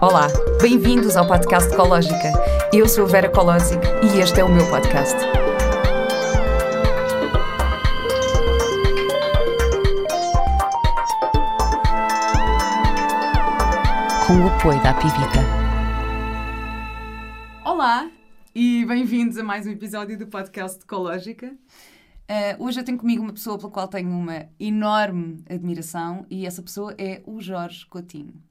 [0.00, 0.26] Olá,
[0.60, 2.32] bem-vindos ao podcast Ecológica.
[2.72, 5.16] Eu sou a Vera Colosic e este é o meu podcast.
[14.26, 15.40] Com o apoio da Pivita.
[17.64, 18.10] Olá
[18.54, 21.54] e bem-vindos a mais um episódio do podcast Ecológica.
[22.30, 26.62] Uh, hoje eu tenho comigo uma pessoa pela qual tenho uma enorme admiração e essa
[26.62, 28.43] pessoa é o Jorge Coutinho.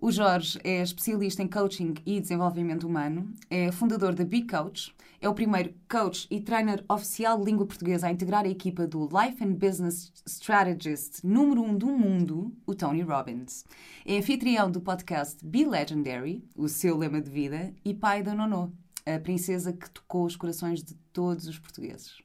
[0.00, 5.28] O Jorge é especialista em coaching e desenvolvimento humano, é fundador da Big Coach, é
[5.28, 9.42] o primeiro coach e trainer oficial de língua portuguesa a integrar a equipa do Life
[9.42, 13.64] and Business Strategist número 1 um do mundo, o Tony Robbins.
[14.06, 18.72] É anfitrião do podcast Be Legendary, o seu lema de vida, e pai da Nono,
[19.04, 22.22] a princesa que tocou os corações de todos os portugueses.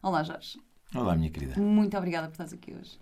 [0.00, 0.60] Olá, Jorge.
[0.94, 1.60] Olá, minha querida.
[1.60, 2.96] Muito obrigada por estar aqui hoje.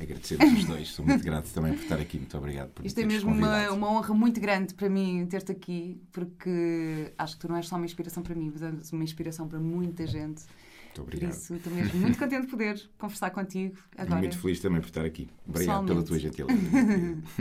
[0.00, 0.88] Agradecer-vos os dois.
[0.88, 2.18] Sou muito grato também por estar aqui.
[2.18, 6.00] Muito obrigado por Isto é mesmo uma, uma, honra muito grande para mim ter-te aqui,
[6.10, 9.46] porque acho que tu não és só uma inspiração para mim, mas és uma inspiração
[9.46, 10.44] para muita gente.
[10.86, 11.30] Muito obrigado.
[11.30, 14.20] Por isso, estou mesmo muito contente de poder conversar contigo agora.
[14.20, 15.28] Muito feliz também por estar aqui.
[15.46, 16.52] Obrigado pela tua gentileza.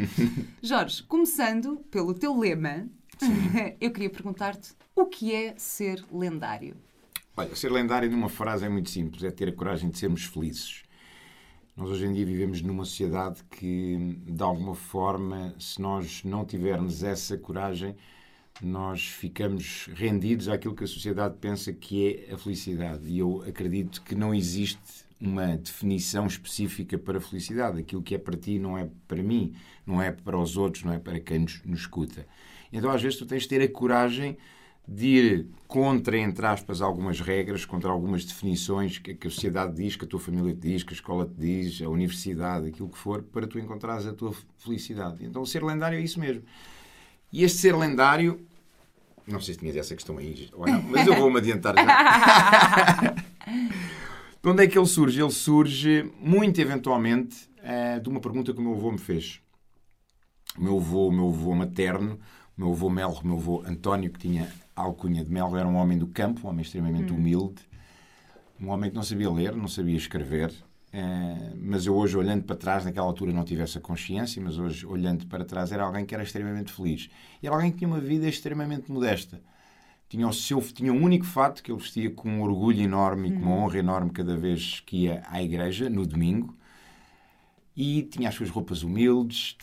[0.62, 2.88] Jorge, começando pelo teu lema,
[3.80, 6.76] eu queria perguntar-te o que é ser lendário?
[7.36, 10.84] Olha, ser lendário numa frase é muito simples, é ter a coragem de sermos felizes.
[11.82, 17.02] Nós hoje em dia vivemos numa sociedade que, de alguma forma, se nós não tivermos
[17.02, 17.96] essa coragem,
[18.62, 23.08] nós ficamos rendidos àquilo que a sociedade pensa que é a felicidade.
[23.08, 24.80] E eu acredito que não existe
[25.20, 27.80] uma definição específica para a felicidade.
[27.80, 30.94] Aquilo que é para ti não é para mim, não é para os outros, não
[30.94, 32.28] é para quem nos, nos escuta.
[32.72, 34.38] Então, às vezes, tu tens de ter a coragem
[34.88, 40.06] de ir contra, entre aspas, algumas regras, contra algumas definições que, a sociedade diz, que
[40.06, 43.24] a tua família te diz, que a escola te diz, a universidade, aquilo que for,
[43.24, 45.24] para tu encontrares a tua felicidade.
[45.24, 46.44] Então, ser lendário é isso mesmo.
[47.32, 48.46] E este ser lendário,
[49.26, 53.16] não sei se tinhas essa questão aí ou não, mas eu vou-me adiantar já.
[54.44, 55.22] de onde é que ele surge?
[55.22, 59.40] Ele surge, muito eventualmente, eh, de uma pergunta que o meu avô me fez.
[60.58, 62.20] O meu avô, o meu avô materno,
[62.58, 65.76] o meu avô Mel, o meu avô António, que tinha alcunha de Mel, era um
[65.76, 67.18] homem do campo, um homem extremamente hum.
[67.18, 67.62] humilde,
[68.60, 70.52] um homem que não sabia ler, não sabia escrever.
[70.94, 74.86] Uh, mas eu hoje, olhando para trás, naquela altura não tive essa consciência, mas hoje,
[74.86, 77.10] olhando para trás, era alguém que era extremamente feliz.
[77.42, 79.42] E era alguém que tinha uma vida extremamente modesta.
[80.10, 83.32] Tinha, o seu, tinha um único fato que ele vestia com um orgulho enorme e
[83.32, 83.64] com uma uhum.
[83.64, 86.54] honra enorme cada vez que ia à igreja, no domingo.
[87.74, 89.58] E tinha as suas roupas humildes,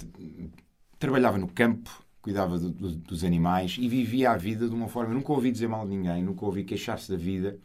[0.99, 5.15] trabalhava no campo, cuidava do, do, dos animais e vivia a vida de uma forma.
[5.15, 7.59] Nunca ouvi dizer mal de ninguém, nunca ouvi queixar-se da vida,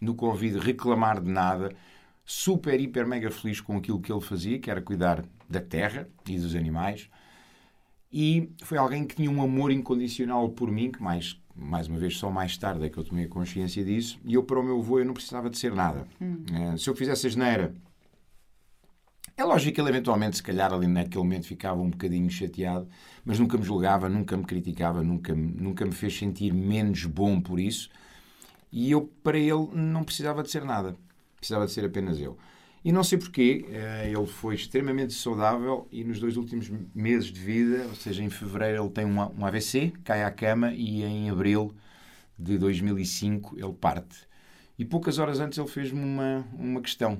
[0.00, 1.74] nunca ouvi reclamar de nada.
[2.24, 6.38] Super, hiper, mega feliz com aquilo que ele fazia, que era cuidar da terra e
[6.38, 7.10] dos animais.
[8.10, 12.16] E foi alguém que tinha um amor incondicional por mim, que mais, mais uma vez,
[12.16, 14.20] só mais tarde é que eu tomei consciência disso.
[14.24, 16.06] E eu, para o meu avô, eu não precisava de ser nada.
[16.20, 16.44] Hum.
[16.52, 17.74] Uh, se eu fizesse a geneira
[19.36, 22.88] é lógico que ele eventualmente, se calhar, ali naquele momento ficava um bocadinho chateado,
[23.24, 27.58] mas nunca me julgava, nunca me criticava, nunca, nunca me fez sentir menos bom por
[27.58, 27.88] isso.
[28.70, 30.96] E eu, para ele, não precisava de ser nada.
[31.36, 32.36] Precisava de ser apenas eu.
[32.84, 37.40] E não sei porquê, eh, ele foi extremamente saudável e nos dois últimos meses de
[37.40, 41.74] vida, ou seja, em fevereiro ele tem um AVC, cai à cama e em abril
[42.38, 44.28] de 2005 ele parte.
[44.78, 47.18] E poucas horas antes ele fez-me uma, uma questão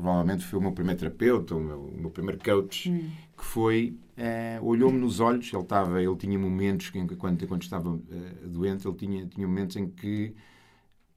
[0.00, 3.10] provavelmente foi o meu primeiro terapeuta, o meu, o meu primeiro coach, hum.
[3.36, 7.88] que foi, eh, olhou-me nos olhos, ele, estava, ele tinha momentos, que, quando, quando estava
[7.88, 8.02] uh,
[8.44, 10.34] doente, ele tinha, tinha momentos em que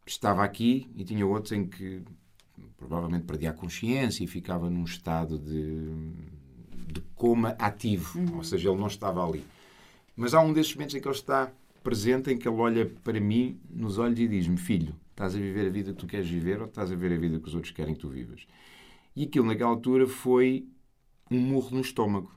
[0.08, 2.02] estava aqui e tinha outros em que
[2.78, 5.92] provavelmente perdia a consciência e ficava num estado de,
[6.94, 8.38] de coma ativo, uhum.
[8.38, 9.44] ou seja, ele não estava ali.
[10.16, 11.52] Mas há um desses momentos em que ele está
[11.84, 15.68] presente, em que ele olha para mim nos olhos e diz-me: Filho, estás a viver
[15.68, 17.74] a vida que tu queres viver ou estás a viver a vida que os outros
[17.74, 18.48] querem que tu vivas?
[19.14, 20.66] E aquilo, naquela altura, foi
[21.30, 22.32] um murro no estômago.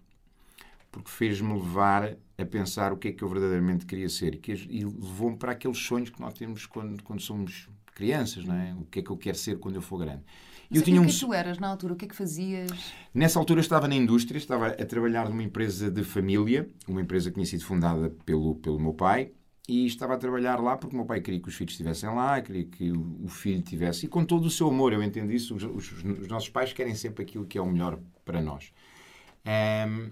[0.96, 4.34] Porque fez-me levar a pensar o que é que eu verdadeiramente queria ser.
[4.34, 8.74] E, e levou-me para aqueles sonhos que nós temos quando, quando somos crianças, não é?
[8.80, 10.22] O que é que eu quero ser quando eu for grande.
[10.70, 11.92] Mas eu tinha o que é que tu eras na altura?
[11.92, 12.70] O que é que fazias?
[13.12, 17.34] Nessa altura estava na indústria, estava a trabalhar numa empresa de família, uma empresa que
[17.34, 19.32] tinha sido fundada pelo, pelo meu pai,
[19.68, 22.40] e estava a trabalhar lá porque o meu pai queria que os filhos estivessem lá,
[22.40, 25.62] queria que o filho tivesse, e com todo o seu amor, eu entendo isso, os,
[25.62, 28.72] os, os nossos pais querem sempre aquilo que é o melhor para nós.
[29.46, 30.10] Um,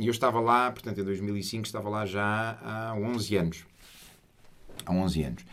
[0.00, 3.66] e eu estava lá, portanto, em 2005, estava lá já há 11 anos.
[4.84, 5.44] Há 11 anos.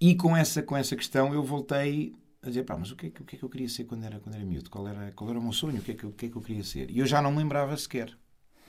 [0.00, 3.10] E com essa, com essa questão eu voltei a dizer, pá, mas o que, é
[3.10, 4.68] que, o que é que eu queria ser quando era, quando era miúdo?
[4.68, 5.78] Qual era, qual era o meu sonho?
[5.78, 6.90] O que, é que, o que é que eu queria ser?
[6.90, 8.14] E eu já não me lembrava sequer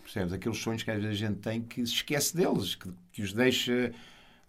[0.06, 0.32] percebes?
[0.32, 3.34] Aqueles sonhos que às vezes a gente tem que se esquece deles, que, que os
[3.34, 3.92] deixa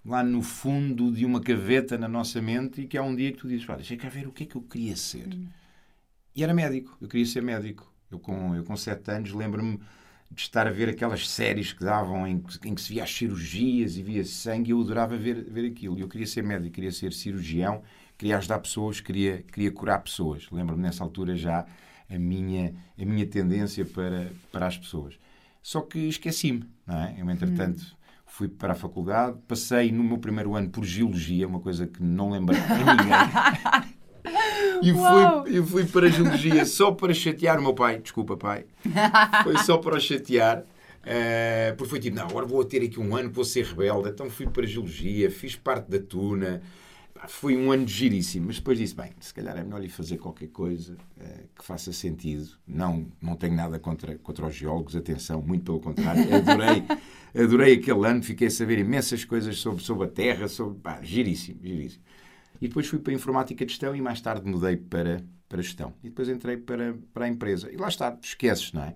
[0.05, 3.39] lá no fundo de uma gaveta na nossa mente e que há um dia que
[3.39, 5.35] tu dizes, olha, deixa cá ver o que é que eu queria ser.
[5.35, 5.49] Hum.
[6.35, 7.91] E era médico, eu queria ser médico.
[8.17, 9.79] Eu com, eu com sete anos lembro-me
[10.31, 13.97] de estar a ver aquelas séries que davam em, em que se via as cirurgias
[13.97, 15.99] e via sangue e eu adorava ver, ver aquilo.
[15.99, 17.83] Eu queria ser médico, queria ser cirurgião,
[18.19, 20.49] queria ajudar pessoas, queria, queria curar pessoas.
[20.51, 21.67] Lembro-me nessa altura já
[22.11, 25.19] a minha, a minha tendência para, para as pessoas.
[25.63, 27.17] Só que esqueci-me, não é?
[27.19, 27.97] Eu, entretanto, hum.
[28.25, 32.31] fui para a faculdade, passei no meu primeiro ano por Geologia, uma coisa que não
[32.31, 33.96] lembrei a ninguém.
[34.83, 37.99] E fui, eu fui para a geologia só para chatear o meu pai.
[37.99, 38.67] Desculpa, pai.
[39.43, 40.65] Foi só para o chatear.
[41.07, 44.09] Uh, porque foi tipo, não, agora vou ter aqui um ano, vou ser rebelde.
[44.09, 46.63] Então fui para a geologia, fiz parte da Tuna.
[47.29, 48.47] Foi um ano giríssimo.
[48.49, 51.93] Mas depois disse, bem, se calhar é melhor ir fazer qualquer coisa uh, que faça
[51.93, 52.49] sentido.
[52.67, 56.23] Não, não tenho nada contra, contra os geólogos, atenção, muito pelo contrário.
[56.35, 56.85] Adorei,
[57.35, 60.79] adorei aquele ano, fiquei a saber imensas coisas sobre, sobre a Terra, sobre.
[60.81, 62.03] Pá, giríssimo, giríssimo.
[62.61, 65.93] E depois fui para a informática de gestão e mais tarde mudei para, para gestão.
[66.03, 67.71] E depois entrei para, para a empresa.
[67.71, 68.95] E lá está, esqueces, não é?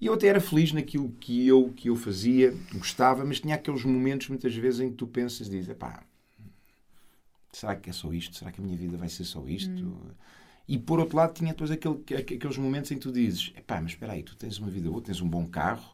[0.00, 3.84] E eu até era feliz naquilo que eu, que eu fazia, gostava, mas tinha aqueles
[3.84, 6.04] momentos muitas vezes em que tu pensas e dizes, pá,
[7.52, 8.36] será que é só isto?
[8.36, 9.70] Será que a minha vida vai ser só isto?
[9.70, 10.10] Hum.
[10.68, 13.92] E por outro lado tinha depois aquele, aqueles momentos em que tu dizes, pá, mas
[13.92, 15.90] espera aí, tu tens uma vida boa, tens um bom carro,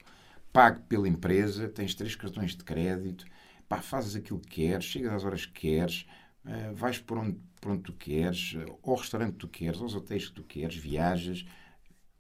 [0.52, 3.24] pago pela empresa, tens três cartões de crédito,
[3.68, 6.06] pá, fazes aquilo que queres, chegas às horas que queres,
[6.44, 10.28] Uh, vais por onde, por onde tu queres, ao restaurante que tu queres, aos hotéis
[10.28, 11.44] que tu queres, viajas.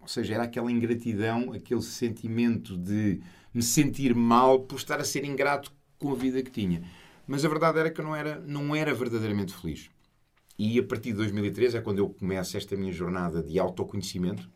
[0.00, 3.20] Ou seja, era aquela ingratidão, aquele sentimento de
[3.52, 6.82] me sentir mal por estar a ser ingrato com a vida que tinha.
[7.26, 9.90] Mas a verdade era que eu não era, não era verdadeiramente feliz.
[10.58, 14.48] E a partir de 2013 é quando eu começo esta minha jornada de autoconhecimento,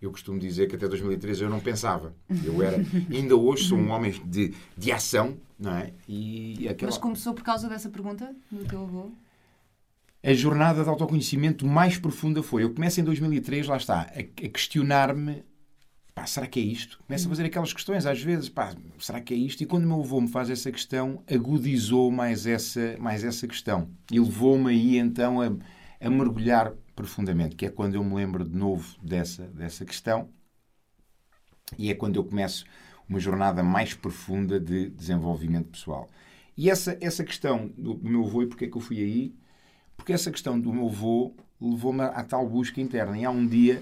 [0.00, 2.14] eu costumo dizer que até 2013 eu não pensava.
[2.44, 2.76] Eu era,
[3.10, 5.92] ainda hoje sou um homem de, de ação, não é?
[6.08, 6.90] E aquela...
[6.90, 9.10] Mas começou por causa dessa pergunta do teu avô?
[10.22, 12.62] A jornada de autoconhecimento mais profunda foi.
[12.64, 15.44] Eu começo em 2003, lá está, a, a questionar-me:
[16.14, 16.98] pá, será que é isto?
[17.06, 19.62] Começo a fazer aquelas questões, às vezes, pá, será que é isto?
[19.62, 23.88] E quando o meu avô me faz essa questão, agudizou mais essa, mais essa questão.
[24.10, 25.52] E levou-me aí então a,
[26.00, 30.28] a mergulhar profundamente, que é quando eu me lembro de novo dessa, dessa questão
[31.78, 32.64] e é quando eu começo
[33.08, 36.08] uma jornada mais profunda de desenvolvimento pessoal.
[36.56, 39.32] E essa, essa questão do, do meu avô, e porque é que eu fui aí?
[39.96, 43.16] Porque essa questão do meu avô levou-me à tal busca interna.
[43.16, 43.80] E há um dia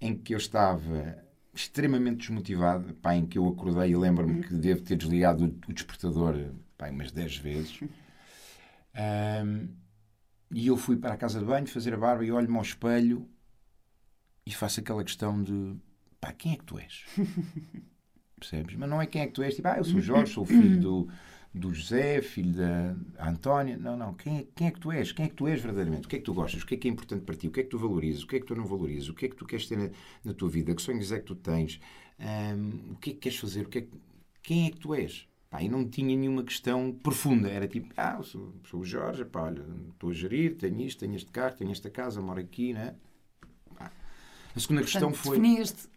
[0.00, 1.18] em que eu estava
[1.52, 5.74] extremamente desmotivado, pá, em que eu acordei e lembro-me que devo ter desligado o, o
[5.74, 7.80] despertador pá, umas 10 vezes.
[8.98, 9.68] Um,
[10.50, 13.28] E eu fui para a casa de banho fazer a barba e olho-me ao espelho
[14.46, 15.76] e faço aquela questão de
[16.20, 17.04] pá, quem é que tu és?
[18.40, 18.76] Percebes?
[18.76, 20.80] Mas não é quem é que tu és, tipo, ah, eu sou Jorge, sou filho
[20.80, 21.08] do,
[21.52, 23.76] do José, filho da Antónia.
[23.76, 24.14] Não, não.
[24.14, 25.12] Quem é, quem é que tu és?
[25.12, 26.06] Quem é que tu és verdadeiramente?
[26.06, 26.62] O que é que tu gostas?
[26.62, 27.48] O que é que é importante para ti?
[27.48, 28.22] O que é que tu valorizas?
[28.22, 29.08] O que é que tu não valorizas?
[29.08, 29.90] O que é que tu queres ter na,
[30.24, 30.74] na tua vida?
[30.74, 31.80] Que sonhos é que tu tens?
[32.18, 33.66] Um, o que é que queres fazer?
[33.66, 33.90] O que é que...
[34.42, 35.27] Quem é que tu és?
[35.50, 37.48] Pá, e não tinha nenhuma questão profunda.
[37.48, 41.14] Era tipo, ah, sou, sou o Jorge, pá, olha, estou a gerir, tenho isto, tenho
[41.14, 42.94] este carro, tenho esta casa, moro aqui, né?
[43.74, 43.90] Pá.
[44.54, 45.38] A segunda Portanto, questão foi.
[45.38, 45.88] Definias-te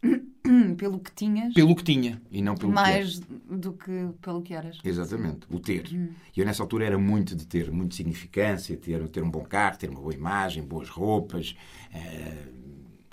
[0.77, 1.53] pelo que tinhas?
[1.53, 4.79] Pelo que tinha e não pelo mais que Mais do que pelo que eras.
[4.83, 5.89] Exatamente, o ter.
[5.93, 6.09] Hum.
[6.35, 9.77] E eu nessa altura era muito de ter, muito significância, ter, ter um bom carro,
[9.77, 11.57] ter uma boa imagem, boas roupas.
[11.93, 12.61] Uh,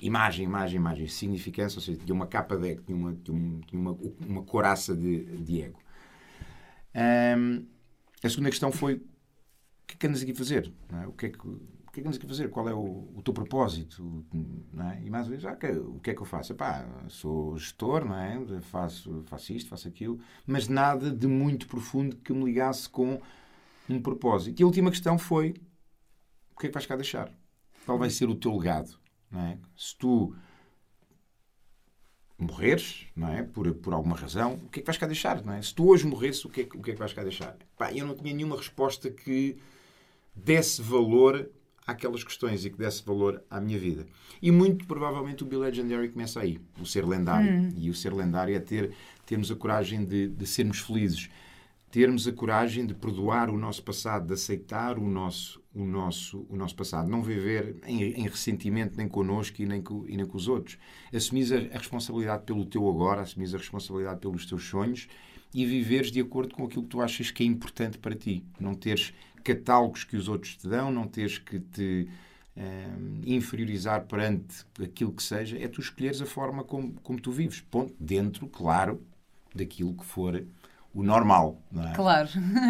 [0.01, 4.43] imagem, imagem, imagem, significância, ou seja, tinha uma capa de tinha uma, tinha uma, uma
[4.43, 5.79] coraça de, de ego.
[6.95, 7.67] Um,
[8.23, 9.01] a segunda questão foi: o
[9.87, 10.73] que é que andas aqui a fazer?
[10.93, 11.07] É?
[11.07, 12.51] O, que é que, o que é que andas a fazer?
[12.51, 14.25] Qual é o, o teu propósito?
[14.93, 15.03] É?
[15.05, 15.53] E mais uma vez, ah,
[15.87, 16.53] o que é que eu faço?
[16.53, 18.61] Epá, sou gestor, não é?
[18.63, 23.21] faço, faço isto, faço aquilo, mas nada de muito profundo que me ligasse com
[23.89, 24.61] um propósito.
[24.61, 25.55] E a última questão foi:
[26.55, 27.33] o que é que vais cá deixar?
[27.85, 28.99] Qual vai ser o teu legado?
[29.33, 29.59] É?
[29.77, 30.35] Se tu
[32.39, 33.43] morreres, não é?
[33.43, 35.61] Por, por alguma razão, o que é que vais cá deixar, não é?
[35.61, 37.57] Se tu hoje morresses, o que é, o que, é que vais cá deixar?
[37.77, 39.57] Pá, eu não tinha nenhuma resposta que
[40.35, 41.51] desse valor
[41.85, 44.07] àquelas questões e que desse valor à minha vida.
[44.41, 47.51] E muito provavelmente o Be Legendary começa aí, o ser lendário.
[47.51, 47.73] Hum.
[47.77, 48.93] E o ser lendário é ter,
[49.27, 51.29] termos a coragem de, de sermos felizes
[51.91, 56.57] termos a coragem de perdoar o nosso passado, de aceitar o nosso, o nosso, o
[56.57, 60.37] nosso passado, não viver em, em ressentimento nem connosco e nem com, e nem com
[60.37, 60.79] os outros.
[61.13, 65.09] Assumir a, a, responsabilidade pelo teu agora, assumir a responsabilidade pelos teus sonhos
[65.55, 68.45] e viveres de acordo com aquilo que tu achas que é importante para ti.
[68.61, 72.07] Não teres catálogos que os outros te dão, não teres que te
[72.55, 77.61] um, inferiorizar perante aquilo que seja, é tu escolheres a forma como, como tu vives.
[77.61, 77.95] Ponto.
[77.99, 79.01] Dentro, claro,
[79.55, 80.45] daquilo que for
[80.99, 81.63] o normal.
[81.71, 81.95] Não é?
[81.95, 82.29] Claro.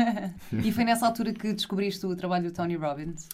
[0.53, 3.27] e foi nessa altura que descobriste o trabalho do Tony Robbins?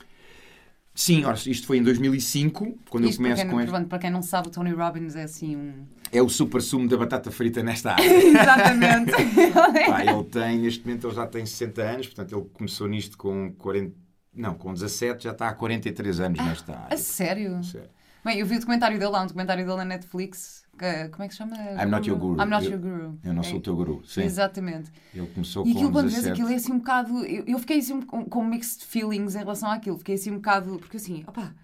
[0.94, 3.70] Sim, ora, isto foi em 2005, quando isto eu começo para quem, com este...
[3.70, 5.86] pronto, para quem não sabe, o Tony Robbins é assim um...
[6.12, 8.04] É o super sumo da batata frita nesta área.
[8.04, 9.10] Exatamente.
[9.90, 13.52] Pá, ele tem, neste momento, ele já tem 60 anos, portanto, ele começou nisto com
[13.54, 13.92] 40...
[14.32, 16.94] Não, com 17, já está há 43 anos nesta área.
[16.94, 17.62] A sério?
[17.64, 17.90] Sério.
[18.24, 20.63] Bem, eu vi o documentário dele lá, um documentário dele na Netflix.
[20.78, 21.56] Que, como é que se chama?
[21.56, 22.40] I'm not your guru.
[22.42, 23.18] I'm not Eu- your guru.
[23.24, 24.02] Eu não sou É, o teu guru.
[24.06, 24.22] Sim.
[24.22, 24.90] Exatamente.
[25.14, 26.32] Ele começou E aquilo, com quando vês 17.
[26.32, 27.24] aquilo, é assim um bocado.
[27.24, 29.98] Eu, eu fiquei assim um- com, mixed feelings em relação àquilo.
[29.98, 30.78] Fiquei assim um bocado.
[30.78, 31.54] Porque assim, opá.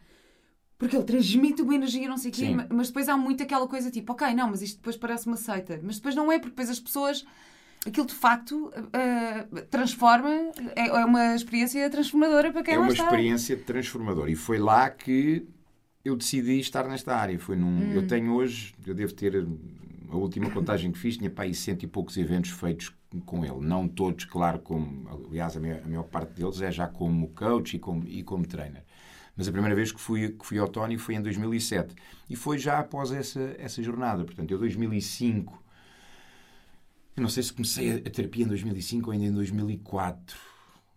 [0.78, 2.58] Porque ele transmite uma energia, não sei o quê, Sim.
[2.70, 5.78] mas depois há muito aquela coisa tipo, ok, não, mas isto depois parece uma seita.
[5.82, 7.24] Mas depois não é, porque depois as pessoas.
[7.86, 10.28] Aquilo de facto ah, transforma.
[10.76, 13.04] É, é uma experiência transformadora para quem É lá uma está.
[13.04, 14.30] experiência transformadora.
[14.30, 15.46] E foi lá que
[16.04, 17.38] eu decidi estar nesta área.
[17.38, 17.92] Foi num, Hum.
[17.92, 19.46] Eu tenho hoje, eu devo ter
[20.10, 22.92] a última contagem que fiz, tinha para aí cento e poucos eventos feitos
[23.24, 23.60] com ele.
[23.60, 27.76] Não todos, claro, como, aliás, a maior, a maior parte deles é já como coach
[27.76, 28.82] e como, e como trainer.
[29.36, 31.94] Mas a primeira vez que fui, que fui ao Tony foi em 2007.
[32.28, 34.24] E foi já após essa, essa jornada.
[34.24, 35.60] Portanto, eu 2005...
[37.16, 40.36] Eu não sei se comecei a, a terapia em 2005 ou ainda em 2004.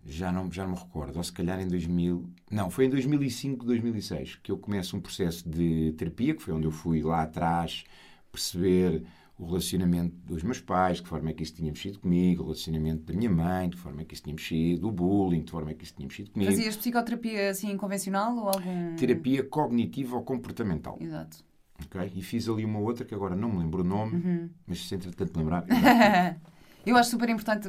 [0.06, 1.16] Já não, já não me recordo.
[1.18, 2.26] Ou se calhar em 2000...
[2.52, 6.66] Não, foi em 2005, 2006 que eu começo um processo de terapia, que foi onde
[6.68, 7.84] eu fui lá atrás
[8.32, 9.04] perceber
[9.38, 12.46] o relacionamento dos meus pais, de que forma é que isso tinha mexido comigo, o
[12.48, 15.46] relacionamento da minha mãe, de que forma é que isso tinha mexido, o bullying, de
[15.46, 16.52] que forma é que isso tinha mexido comigo.
[16.52, 18.96] Fazias psicoterapia assim convencional ou algum.
[18.96, 20.98] Terapia cognitiva ou comportamental.
[21.02, 21.44] Exato.
[21.84, 22.12] ok?
[22.16, 24.50] E fiz ali uma outra que agora não me lembro o nome, Uhum.
[24.68, 25.66] mas se entretanto lembrar.
[26.86, 27.68] Eu acho super importante,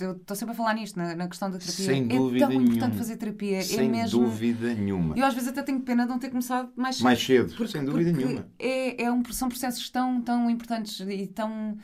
[0.00, 1.84] eu estou sempre a falar nisto, na, na questão da terapia.
[1.84, 2.98] Sem dúvida é tão importante nenhuma.
[2.98, 3.62] fazer terapia.
[3.62, 4.20] Sem é mesmo.
[4.20, 5.16] dúvida nenhuma.
[5.16, 7.04] Eu às vezes até tenho pena de não ter começado mais cedo.
[7.04, 8.48] Mais cedo, Porque- sem dúvida nenhuma.
[8.58, 11.78] É, é um, são processos tão, tão importantes e tão.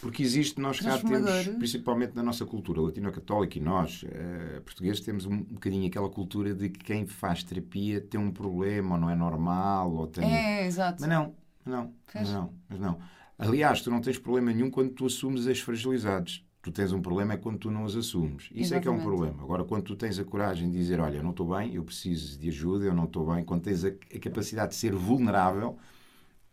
[0.00, 5.26] Porque existe, nós cá temos, principalmente na nossa cultura latino-católica e nós, eh, portugueses, temos
[5.26, 9.16] um bocadinho aquela cultura de que quem faz terapia tem um problema, ou não é
[9.16, 10.24] normal, ou tem...
[10.32, 10.98] É, exato.
[11.00, 11.34] Mas não,
[11.66, 12.26] não, Fez.
[12.28, 12.98] mas não, mas não.
[13.38, 16.44] Aliás, tu não tens problema nenhum quando tu assumes as fragilidades.
[16.60, 18.50] Tu tens um problema é quando tu não as assumes.
[18.52, 19.04] Isso é que é um Exatamente.
[19.04, 19.42] problema.
[19.42, 22.36] Agora, quando tu tens a coragem de dizer, olha, eu não estou bem, eu preciso
[22.36, 25.78] de ajuda, eu não estou bem, quando tens a, a capacidade de ser vulnerável,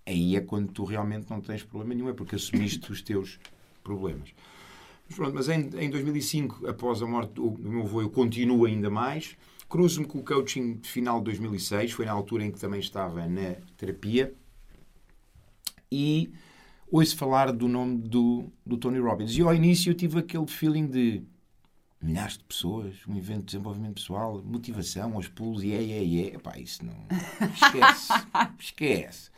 [0.06, 3.40] aí é quando tu realmente não tens problema nenhum, é porque assumiste os teus
[3.84, 4.32] problemas.
[5.08, 8.66] Mas, pronto, mas em, em 2005, após a morte do, do meu avô, eu continuo
[8.66, 9.36] ainda mais.
[9.68, 13.28] Cruzo-me com o coaching de final de 2006, foi na altura em que também estava
[13.28, 14.34] na terapia.
[15.92, 16.32] E
[16.92, 19.36] ouço falar do nome do, do Tony Robbins.
[19.36, 21.24] E ao início eu tive aquele feeling de
[22.02, 26.36] milhares de pessoas, um evento de desenvolvimento pessoal, motivação aos pulos e é, é, é.
[26.36, 26.96] Epá, isso não.
[27.54, 28.14] Esquece.
[28.60, 29.30] esquece.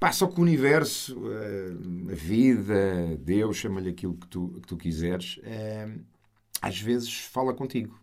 [0.00, 4.76] Pá, só que o universo, eh, a vida, Deus, chama-lhe aquilo que tu, que tu
[4.76, 5.88] quiseres, eh,
[6.62, 7.98] às vezes fala contigo.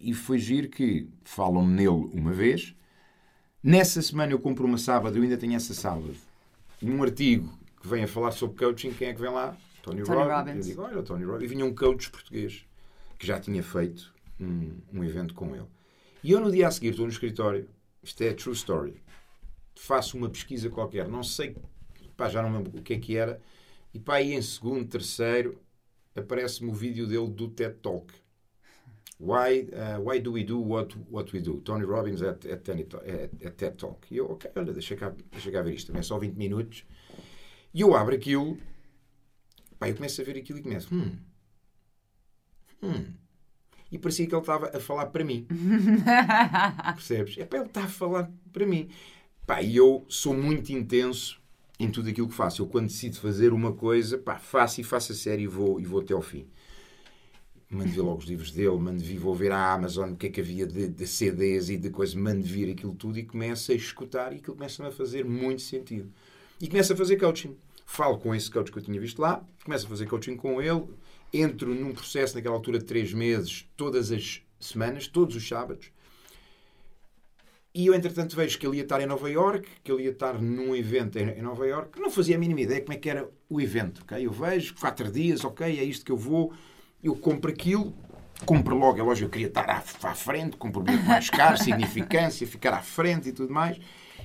[0.00, 2.74] E foi giro que falam nele uma vez.
[3.62, 6.14] Nessa semana eu compro uma sábado, eu ainda tenho essa sábado,
[6.80, 9.56] num artigo que vem a falar sobre coaching, quem é que vem lá?
[9.82, 10.36] Tony, Tony Robbins.
[10.36, 10.56] Robbins.
[10.56, 11.44] Eu digo, olha, Tony Robbins.
[11.44, 12.64] E vinha um coach português
[13.18, 15.66] que já tinha feito um, um evento com ele.
[16.22, 17.68] E eu no dia a seguir estou no escritório,
[18.02, 19.00] isto é true story,
[19.76, 21.56] faço uma pesquisa qualquer, não sei,
[22.16, 23.40] pá, já não lembro o que é que era,
[23.94, 25.60] e pá, aí em segundo, terceiro,
[26.16, 28.12] aparece-me o vídeo dele do TED Talk.
[29.20, 31.60] Why, uh, why do we do what, what we do?
[31.60, 34.06] Tony Robbins at, at, TED Talk- at- at TED Talk.
[34.12, 36.84] E eu, ok, olha, deixa cá, deixa cá ver isto, também é só 20 minutos.
[37.78, 38.58] E eu abro aquilo,
[39.78, 41.12] pá, eu começo a ver aquilo e começo, hum,
[42.82, 43.04] hum.
[43.88, 45.46] E parecia que ele estava a falar para mim.
[46.96, 47.38] Percebes?
[47.38, 48.88] É para ele estar a falar para mim.
[49.46, 51.40] Pá, e eu sou muito intenso
[51.78, 52.62] em tudo aquilo que faço.
[52.62, 55.84] Eu, quando decido fazer uma coisa, pá, faço e faço a sério e vou, e
[55.84, 56.48] vou até ao fim.
[57.70, 60.30] Mando vir logo os livros dele, mando vir, vou ver a Amazon, o que é
[60.30, 63.74] que havia de, de CDs e de coisas, mando vir aquilo tudo e começo a
[63.76, 66.12] escutar e aquilo começa-me a fazer muito sentido.
[66.60, 67.56] E começo a fazer coaching.
[67.90, 70.84] Falo com esse coach que eu tinha visto lá, começo a fazer coaching com ele,
[71.32, 75.90] entro num processo naquela altura de três meses, todas as semanas, todos os sábados,
[77.74, 80.34] e eu, entretanto, vejo que ele ia estar em Nova York, que ele ia estar
[80.34, 81.98] num evento em Nova York.
[81.98, 84.02] Não fazia a mínima ideia como é que era o evento.
[84.02, 84.26] ok?
[84.26, 86.52] Eu vejo, quatro dias, ok, é isto que eu vou.
[87.02, 87.94] Eu compro aquilo,
[88.44, 88.98] compro logo.
[88.98, 92.74] É lógico, eu queria estar à, à frente, compro o bilhete mais caro, significância, ficar
[92.74, 93.78] à frente e tudo mais.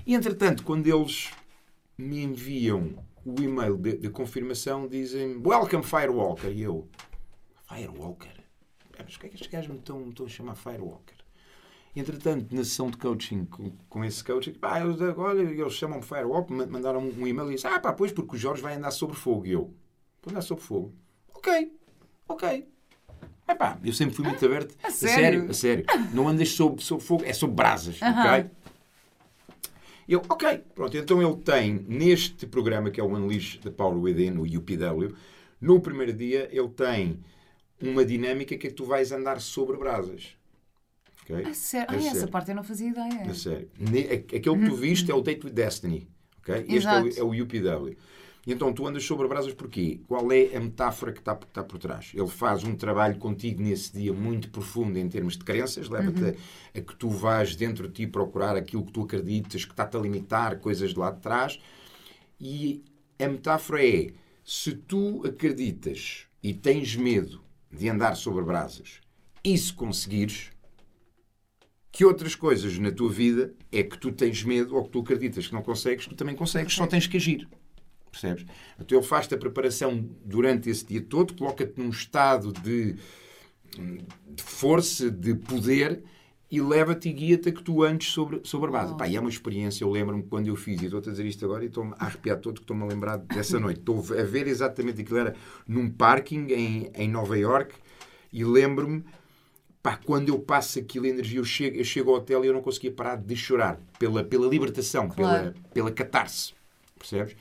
[0.06, 1.30] E, entretanto, quando eles
[1.98, 2.94] me enviam
[3.26, 6.52] o e-mail de, de confirmação, dizem Welcome Firewalker.
[6.52, 6.88] E eu,
[7.68, 8.34] Firewalker?
[9.04, 11.18] Mas o que é que estes gajos me estão, me estão a chamar Firewalker?
[11.96, 16.52] Entretanto, na sessão de coaching com, com esse coaching, pá, eles, olha, eles chamam-me Firewalk,
[16.52, 19.46] mandaram um e-mail e dizem, ah pá, pois, porque o Jorge vai andar sobre fogo.
[19.46, 19.74] E eu,
[20.24, 20.94] vou andar sobre fogo?
[21.36, 21.72] Ok,
[22.28, 22.68] ok.
[23.48, 24.76] Epá, eu sempre fui muito aberto.
[24.82, 25.16] A A sério?
[25.16, 25.86] sério, a sério.
[26.14, 28.50] Não andas sob, sob fogo, é sob brasas, ok?
[30.14, 34.38] Eu, ok, pronto, então ele tem neste programa que é o Unleash the Power Within,
[34.38, 35.16] o UPW,
[35.60, 37.20] no primeiro dia ele tem
[37.82, 40.36] uma dinâmica que é que tu vais andar sobre brasas.
[41.24, 41.46] ok?
[41.46, 41.88] A sério?
[41.90, 42.32] A Ai, essa sério.
[42.32, 43.24] parte eu não fazia ideia.
[43.30, 43.70] A sério.
[44.38, 46.08] Aquele que tu viste é o Date with Destiny.
[46.40, 46.66] ok?
[46.68, 47.98] Este é o, é o UPW.
[48.46, 50.02] E então tu andas sobre brasas porquê?
[50.06, 52.12] Qual é a metáfora que está, que está por trás?
[52.14, 56.80] Ele faz um trabalho contigo nesse dia muito profundo em termos de crenças, leva-te a,
[56.80, 60.00] a que tu vais dentro de ti procurar aquilo que tu acreditas, que está-te a
[60.00, 61.58] limitar, coisas de lá de trás.
[62.40, 62.84] E
[63.18, 64.12] a metáfora é:
[64.44, 69.00] se tu acreditas e tens medo de andar sobre brasas,
[69.42, 70.52] e se conseguires,
[71.94, 75.48] que outras coisas na tua vida é que tu tens medo ou que tu acreditas
[75.48, 77.48] que não consegues, tu também consegues, só tens que agir.
[78.14, 78.46] Percebes?
[78.80, 82.94] Então ele faz-te a preparação durante esse dia todo, coloca-te num estado de,
[83.74, 86.04] de força, de poder
[86.52, 88.96] e leva-te e guia-te a que tu andes sobre, sobre a base.
[88.96, 91.44] Pá, e é uma experiência, eu lembro-me quando eu fiz, e estou a dizer isto
[91.44, 93.80] agora e estou-me a arrepiar todo, que estou-me a lembrar dessa noite.
[93.80, 95.36] Estou a ver exatamente aquilo, era
[95.68, 97.74] num parking em, em Nova York
[98.32, 99.04] e lembro-me
[99.82, 102.62] Pá, quando eu passo aquilo, energia, eu chego, eu chego ao hotel e eu não
[102.62, 105.52] conseguia parar de chorar pela, pela libertação, Claro.
[105.52, 106.54] pela, pela catarse.
[106.98, 107.36] Percebes?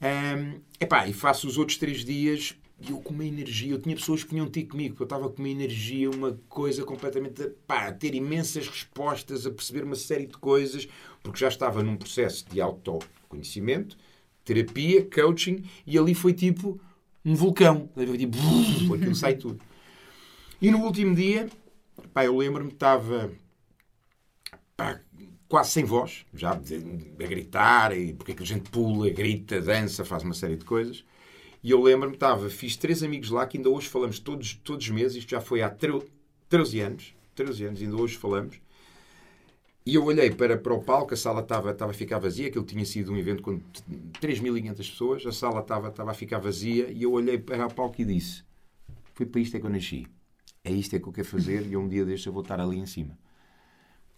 [0.00, 3.72] Ahm, epá, e faço os outros três dias e eu com uma energia.
[3.72, 7.50] Eu tinha pessoas que vinham ter comigo, eu estava com uma energia, uma coisa completamente.
[7.66, 10.88] pá, a ter imensas respostas, a perceber uma série de coisas,
[11.22, 13.96] porque já estava num processo de autoconhecimento,
[14.44, 16.80] terapia, coaching, e ali foi tipo
[17.24, 17.90] um vulcão.
[17.94, 18.38] Foi tipo,
[18.94, 19.60] aquilo sai tudo.
[20.62, 21.48] E no último dia,
[22.12, 23.30] pá, eu lembro-me estava
[24.76, 25.00] pá,
[25.48, 30.04] quase sem voz, já a gritar, e porque é que a gente pula, grita, dança,
[30.04, 31.04] faz uma série de coisas.
[31.62, 34.90] E eu lembro-me, estava, fiz três amigos lá que ainda hoje falamos todos, todos os
[34.92, 36.02] meses, isto já foi há tre-
[36.48, 38.60] 13 anos, 13 anos, ainda hoje falamos.
[39.84, 42.64] E eu olhei para, para o palco, a sala estava, estava a ficar vazia, aquilo
[42.64, 43.58] tinha sido um evento com
[44.20, 48.00] 3.500 pessoas, a sala estava, estava a ficar vazia, e eu olhei para o palco
[48.02, 48.42] e disse:
[49.14, 50.06] Foi para isto é que eu nasci.
[50.64, 52.78] É isto é que eu quero fazer, e um dia deste eu vou estar ali
[52.78, 53.18] em cima.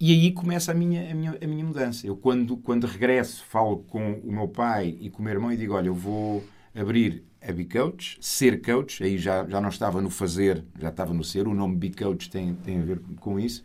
[0.02, 2.06] E aí começa a minha, a minha, a minha mudança.
[2.06, 5.58] Eu, quando, quando regresso, falo com o meu pai e com o meu irmão e
[5.58, 6.42] digo: Olha, eu vou
[6.74, 9.04] abrir a Bicoach, ser coach.
[9.04, 11.46] Aí já, já não estava no fazer, já estava no ser.
[11.46, 13.62] O nome Bicoach tem, tem a ver com isso.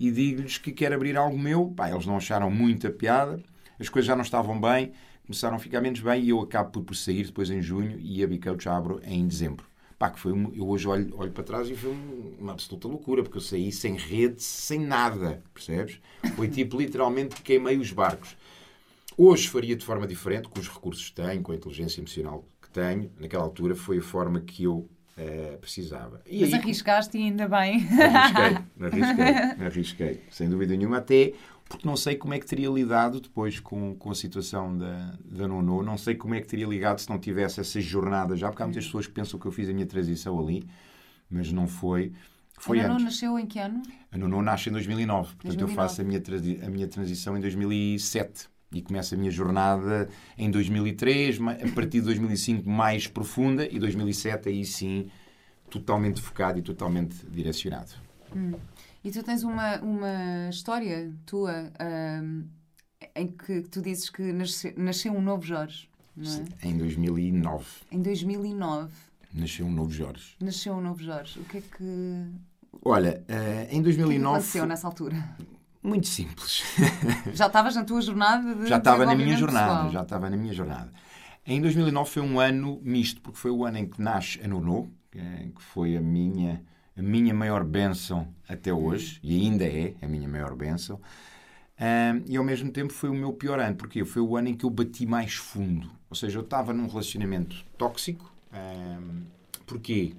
[0.00, 1.66] E digo-lhes que quero abrir algo meu.
[1.76, 3.38] Pá, eles não acharam muita piada,
[3.78, 4.92] as coisas já não estavam bem,
[5.26, 8.26] começaram a ficar menos bem e eu acabo por, sair depois em junho e a
[8.26, 9.67] Bicoach abro em dezembro.
[9.98, 12.86] Pá, que foi um- eu hoje olho, olho para trás e foi um- uma absoluta
[12.86, 15.98] loucura, porque eu saí sem rede, sem nada, percebes?
[16.36, 18.36] Foi tipo, literalmente, queimei os barcos.
[19.16, 22.70] Hoje faria de forma diferente, com os recursos que tenho, com a inteligência emocional que
[22.70, 23.10] tenho.
[23.18, 24.88] Naquela altura foi a forma que eu
[25.20, 26.22] eh, precisava.
[26.24, 27.84] E Mas aí- arriscaste e ainda bem.
[27.90, 31.32] Arrisquei, arrisquei, arrisquei, sem dúvida nenhuma, até
[31.68, 35.46] porque não sei como é que teria lidado depois com, com a situação da, da
[35.46, 38.62] Nono, não sei como é que teria ligado se não tivesse essa jornada já, porque
[38.62, 40.66] há muitas pessoas que pensam que eu fiz a minha transição ali,
[41.30, 42.12] mas não foi.
[42.60, 43.04] Foi a Nono antes.
[43.04, 43.82] nasceu em que ano?
[44.10, 45.74] A Nono nasce em 2009, portanto eu 2009.
[45.76, 46.22] faço a minha,
[46.66, 52.00] a minha transição em 2007 e começo a minha jornada em 2003, ma- a partir
[52.00, 55.08] de 2005 mais profunda e 2007 aí sim
[55.70, 57.92] totalmente focado e totalmente direcionado.
[59.08, 62.42] E tu tens uma, uma história tua ahm,
[63.16, 66.30] em que tu dizes que nasce- nasceu um novo Jorge, não
[66.62, 66.68] é?
[66.68, 68.92] Em 2009 Em 2009
[69.32, 70.36] nasceu um novo Jorge.
[70.40, 71.38] nasceu um novo Jorge.
[71.40, 71.82] O que é que,
[72.70, 75.16] o Olha, eh, em que é que 2009 aconteceu nessa altura?
[75.82, 76.62] muito simples.
[77.32, 79.90] Já estavas na tua jornada de já estava na minha jornada, pessoal.
[79.90, 80.92] já estava na minha jornada.
[81.46, 84.92] Em 2009 foi um ano misto, porque foi o ano em que nasce a Nono,
[85.14, 86.62] é- que foi a minha,
[86.98, 91.00] a minha maior bênção até hoje, e ainda é a minha maior bênção.
[91.80, 94.54] Ahm, e ao mesmo tempo foi o meu pior ano, porque foi o ano em
[94.54, 95.88] que eu bati mais fundo.
[96.10, 98.32] Ou seja, eu estava num relacionamento tóxico.
[98.52, 99.22] ahm,
[99.64, 100.12] porquê?
[100.14, 100.18] Ou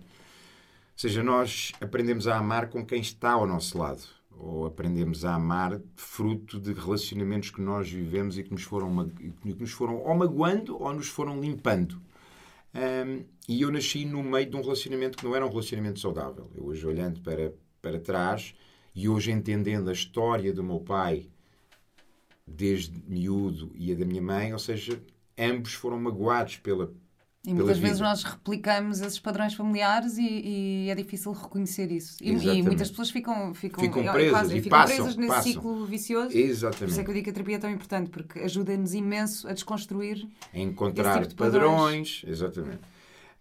[0.96, 4.04] seja, nós aprendemos a amar com quem está ao nosso lado.
[4.38, 9.54] Ou aprendemos a amar fruto de relacionamentos que nós vivemos e que nos foram, que
[9.60, 12.02] nos foram ou magoando ou nos foram limpando.
[12.74, 16.50] Ahm, e eu nasci no meio de um relacionamento que não era um relacionamento saudável.
[16.56, 18.54] Eu hoje olhando para, para trás
[18.94, 21.28] e hoje entendendo a história do meu pai
[22.46, 25.02] desde miúdo e a da minha mãe, ou seja,
[25.38, 26.94] ambos foram magoados pela,
[27.46, 32.18] E muitas vezes nós replicamos esses padrões familiares e, e é difícil reconhecer isso.
[32.22, 35.54] E, e, muitas pessoas ficam, ficam, ficam presas, quase, e ficam passam, presas nesse passam.
[35.54, 36.38] ciclo vicioso.
[36.38, 36.80] Exatamente.
[36.80, 39.48] Por isso é que eu digo que a terapia é tão importante, porque ajuda-nos imenso
[39.48, 40.28] a desconstruir.
[40.54, 42.20] A encontrar tipo de padrões.
[42.20, 42.24] padrões.
[42.28, 42.82] Exatamente.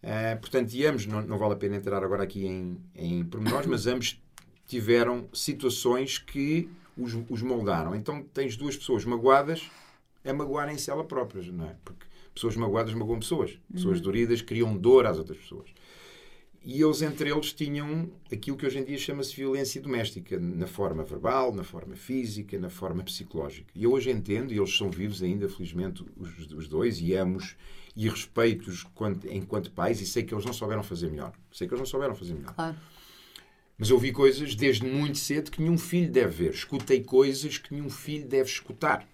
[0.00, 3.66] Uh, portanto, e ambos, não, não, vale a pena entrar agora aqui em, em pormenores,
[3.66, 4.22] mas ambos
[4.68, 7.96] tiveram situações que os, os moldaram.
[7.96, 9.68] Então tens duas pessoas magoadas
[10.24, 11.74] a magoarem-se elas próprias, não é?
[11.84, 13.58] Porque pessoas magoadas magoam pessoas.
[13.72, 14.04] Pessoas uhum.
[14.04, 15.70] doridas criam dor às outras pessoas.
[16.64, 21.02] E eles, entre eles, tinham aquilo que hoje em dia chama-se violência doméstica, na forma
[21.04, 23.68] verbal, na forma física, na forma psicológica.
[23.74, 27.56] E eu hoje entendo, e eles são vivos ainda, felizmente, os, os dois, e amo-os
[27.96, 28.86] e respeito-os
[29.30, 31.32] enquanto pais, e sei que eles não souberam fazer melhor.
[31.50, 32.54] Sei que eles não souberam fazer melhor.
[32.54, 32.76] Claro.
[33.78, 36.50] Mas eu vi coisas desde muito cedo que nenhum filho deve ver.
[36.50, 39.08] Escutei coisas que nenhum filho deve escutar.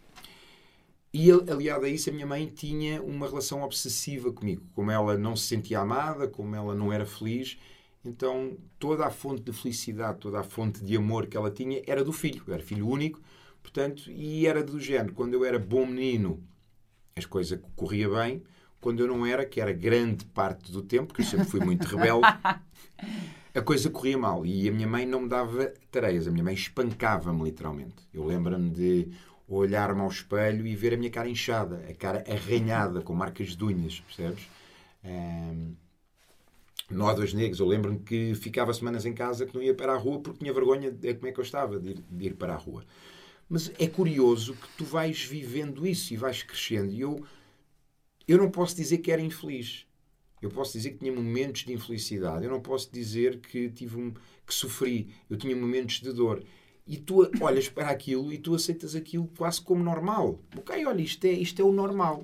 [1.16, 4.66] E aliado a isso, a minha mãe tinha uma relação obsessiva comigo.
[4.74, 7.56] Como ela não se sentia amada, como ela não era feliz,
[8.04, 12.02] então toda a fonte de felicidade, toda a fonte de amor que ela tinha era
[12.02, 12.42] do filho.
[12.44, 13.20] Eu era filho único,
[13.62, 15.14] portanto, e era do género.
[15.14, 16.42] Quando eu era bom menino,
[17.14, 18.42] as coisas corria bem.
[18.80, 21.86] Quando eu não era, que era grande parte do tempo, porque eu sempre fui muito
[21.86, 22.26] rebelde,
[23.54, 24.44] a coisa corria mal.
[24.44, 28.02] E a minha mãe não me dava tareias, a minha mãe espancava-me literalmente.
[28.12, 29.08] Eu lembro-me de
[29.48, 33.64] olhar-me ao espelho e ver a minha cara inchada, a cara arranhada, com marcas de
[33.64, 34.48] unhas, percebes?
[35.04, 35.74] Um,
[36.90, 37.60] nódoas negros.
[37.60, 40.52] Eu lembro-me que ficava semanas em casa que não ia para a rua porque tinha
[40.52, 42.84] vergonha de como é que eu estava de ir, de ir, para a rua.
[43.48, 46.92] Mas é curioso que tu vais vivendo isso e vais crescendo.
[46.92, 47.24] E eu,
[48.26, 49.86] eu não posso dizer que era infeliz.
[50.40, 52.44] Eu posso dizer que tinha momentos de infelicidade.
[52.44, 54.12] Eu não posso dizer que tive um,
[54.46, 55.14] que sofri.
[55.28, 56.42] Eu tinha momentos de dor
[56.86, 60.38] e tu olhas para aquilo e tu aceitas aquilo quase como normal.
[60.56, 62.22] Ok, olha, isto é, isto é o normal.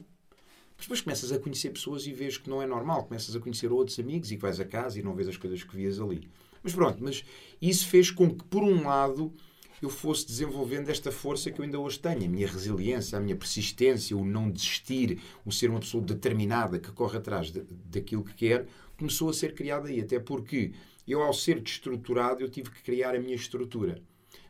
[0.76, 3.04] Mas depois começas a conhecer pessoas e vês que não é normal.
[3.04, 5.62] Começas a conhecer outros amigos e que vais a casa e não vês as coisas
[5.62, 6.28] que vias ali.
[6.62, 7.24] Mas pronto, mas
[7.60, 9.32] isso fez com que, por um lado,
[9.80, 12.24] eu fosse desenvolvendo esta força que eu ainda hoje tenho.
[12.24, 16.92] A minha resiliência, a minha persistência, o não desistir, o ser uma pessoa determinada que
[16.92, 18.66] corre atrás de, daquilo que quer,
[18.98, 20.00] começou a ser criada aí.
[20.00, 20.72] Até porque
[21.08, 24.02] eu, ao ser destruturado, eu tive que criar a minha estrutura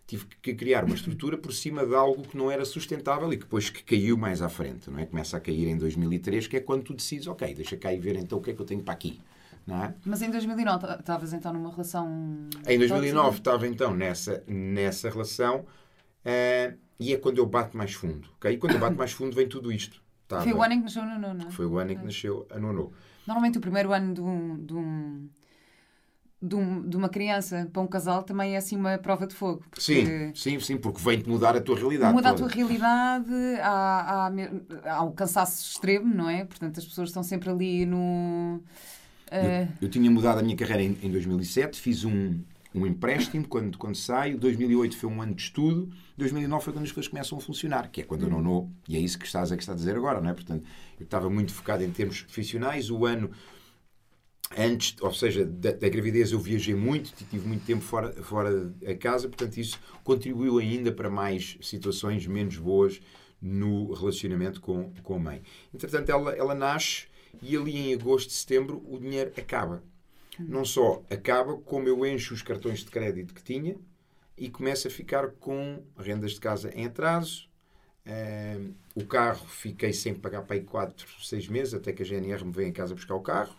[0.06, 3.44] tive que criar uma estrutura por cima de algo que não era sustentável e que
[3.44, 5.06] depois que caiu mais à frente, não é?
[5.06, 8.16] Começa a cair em 2003, que é quando tu decides, ok, deixa cá e ver
[8.16, 9.20] então o que é que eu tenho para aqui.
[9.66, 9.94] Não é?
[10.04, 12.48] Mas em 2009 estavas então numa relação.
[12.66, 18.28] Em 2009 estava então nessa, nessa relação uh, e é quando eu bato mais fundo.
[18.36, 18.54] Okay?
[18.54, 20.02] E quando eu bato mais fundo vem tudo isto.
[20.26, 21.50] Tava, Foi o ano em que nasceu a Nono, não é?
[21.50, 22.92] Foi o ano em que nasceu a Nono.
[23.26, 25.28] Normalmente o primeiro ano de um, de um
[26.42, 29.62] de, um, de, uma criança para um casal também é assim uma prova de fogo.
[29.76, 32.14] Sim, sim, sim, porque vem-te mudar a tua realidade.
[32.14, 32.46] Muda toda.
[32.46, 36.44] a tua realidade, há, há, há, o cansaço extremo, não é?
[36.44, 38.60] Portanto, as pessoas estão sempre ali no.
[39.30, 39.32] Uh...
[39.32, 42.40] Eu, eu, tinha mudado a minha carreira em, em 2007, fiz um,
[42.74, 44.38] um empréstimo quando, quando saio.
[44.38, 45.90] 2008 foi um ano de estudo.
[46.16, 48.96] 2009 foi quando as coisas começam a funcionar, que é quando eu não, não e
[48.96, 50.32] é isso que estás a, que está a dizer agora, não é?
[50.32, 50.64] Portanto,
[50.98, 52.90] eu estava muito focado em termos profissionais.
[52.90, 53.30] O ano
[54.56, 58.94] antes, ou seja, da, da, gravidez eu viajei muito, tive muito tempo fora, fora da
[58.96, 63.00] casa, portanto isso contribuiu ainda para mais situações menos boas
[63.40, 65.42] no relacionamento com, com a mãe.
[65.72, 67.06] Entretanto, ela, ela nasce
[67.40, 69.82] e ali em agosto, setembro, o dinheiro acaba.
[70.38, 73.76] Não só acaba, como eu encho os cartões de crédito que tinha
[74.36, 77.48] e começo a ficar com rendas de casa em atraso.
[78.06, 82.44] Uh, o carro fiquei sem pagar para aí 4, 6 meses, até que a GNR
[82.44, 83.54] me veio em casa buscar o carro.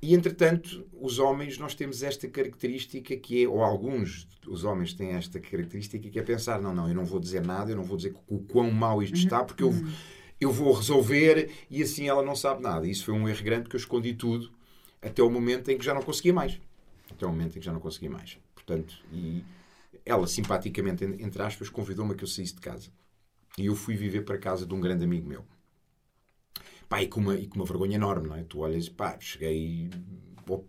[0.00, 5.10] E, entretanto, os homens, nós temos esta característica que é, ou alguns os homens têm
[5.10, 7.96] esta característica que é pensar, não, não, eu não vou dizer nada, eu não vou
[7.96, 9.92] dizer o quão mal isto está, porque eu, uhum.
[10.40, 12.86] eu vou resolver e assim ela não sabe nada.
[12.86, 14.50] Isso foi um erro grande porque eu escondi tudo
[15.02, 16.60] até o momento em que já não conseguia mais.
[17.10, 18.38] Até o momento em que já não conseguia mais.
[18.54, 19.42] Portanto, e
[20.04, 22.90] ela, simpaticamente, entre aspas, convidou-me a que eu saísse de casa.
[23.56, 25.44] E eu fui viver para casa de um grande amigo meu.
[26.88, 28.42] Pá, e com uma, e com uma vergonha enorme, não é?
[28.44, 29.90] Tu olhas, pá, cheguei
[30.48, 30.64] ao,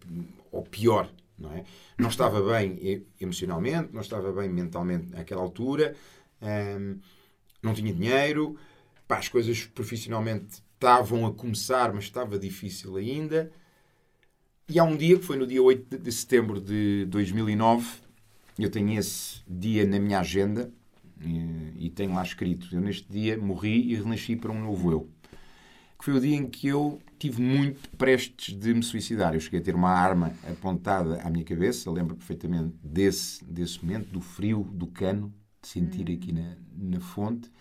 [0.52, 1.64] ao pior, não é?
[1.98, 5.96] Não estava bem emocionalmente, não estava bem mentalmente naquela altura,
[6.42, 7.00] hum,
[7.64, 8.58] não tinha dinheiro,
[9.08, 13.52] pá, as coisas profissionalmente estavam a começar, mas estava difícil ainda.
[14.68, 18.02] E há um dia, que foi no dia 8 de setembro de 2009,
[18.58, 20.72] eu tenho esse dia na minha agenda
[21.22, 25.10] e, e tenho lá escrito: eu neste dia morri e renasci para um novo eu
[26.00, 29.34] que foi o dia em que eu tive muito prestes de me suicidar.
[29.34, 34.08] Eu cheguei a ter uma arma apontada à minha cabeça, lembro perfeitamente desse, desse momento,
[34.10, 36.14] do frio, do cano, de sentir hum.
[36.14, 37.52] aqui na, na fonte.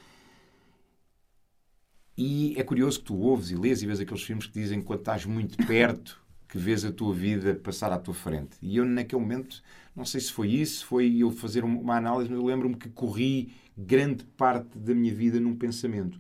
[2.17, 4.87] E é curioso que tu ouves e lês e vês aqueles filmes que dizem que
[4.87, 8.57] quando estás muito perto que vês a tua vida passar à tua frente.
[8.63, 9.63] E eu, naquele momento,
[9.95, 13.53] não sei se foi isso, foi eu fazer uma análise, mas eu lembro-me que corri
[13.77, 16.19] grande parte da minha vida num pensamento.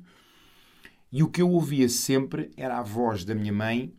[1.11, 3.95] E o que eu ouvia sempre era a voz da minha mãe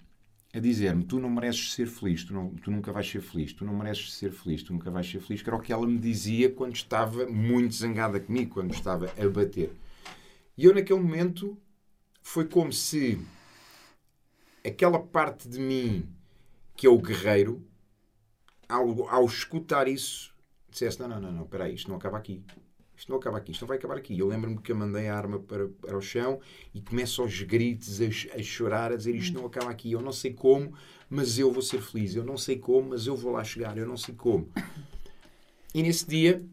[0.54, 3.66] a dizer-me: Tu não mereces ser feliz, tu, não, tu nunca vais ser feliz, tu
[3.66, 5.98] não mereces ser feliz, tu nunca vais ser feliz, que era o que ela me
[5.98, 9.74] dizia quando estava muito zangada comigo, quando estava a bater.
[10.58, 11.58] E eu, naquele momento,
[12.22, 13.20] foi como se
[14.66, 16.08] aquela parte de mim
[16.76, 17.66] que é o guerreiro,
[18.68, 20.34] ao, ao escutar isso,
[20.70, 22.44] dissesse: Não, não, não, não, espera aí, isto não acaba aqui.
[23.00, 24.20] Isto não acaba aqui, isto não vai acabar aqui.
[24.20, 26.42] Eu lembro-me que eu mandei a arma para, para o chão
[26.74, 28.06] e começo aos gritos, a,
[28.38, 29.94] a, chorar, a dizer isto não acaba aqui.
[29.94, 30.74] Eu não sei como,
[31.10, 32.14] mas eu vou ser feliz.
[32.14, 33.78] Eu não sei como, mas eu vou lá chegar.
[33.78, 34.52] Eu não sei como.
[35.74, 36.46] E nesse dia.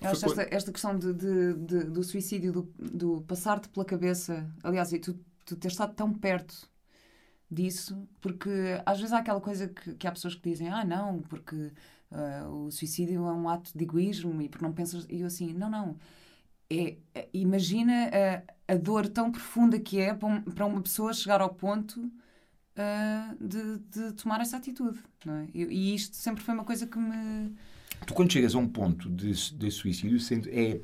[0.00, 4.98] Esta, esta questão de, de, de, do suicídio, do, do passar-te pela cabeça, aliás, e
[4.98, 6.70] tu, tu ter estado tão perto
[7.50, 8.50] disso, porque
[8.84, 11.70] às vezes há aquela coisa que, que há pessoas que dizem: ah, não, porque
[12.10, 15.06] Uh, o suicídio é um ato de egoísmo e porque não pensas.
[15.08, 15.96] E eu assim, não, não.
[16.70, 18.10] É, é, imagina
[18.68, 23.36] a, a dor tão profunda que é para, um, uma pessoa chegar ao ponto uh,
[23.40, 24.98] de, de, tomar essa atitude.
[25.24, 25.48] Não é?
[25.54, 27.54] e, e, isto sempre foi uma coisa que me.
[28.06, 30.80] Tu, quando chegas a um ponto de, de suicídio, é,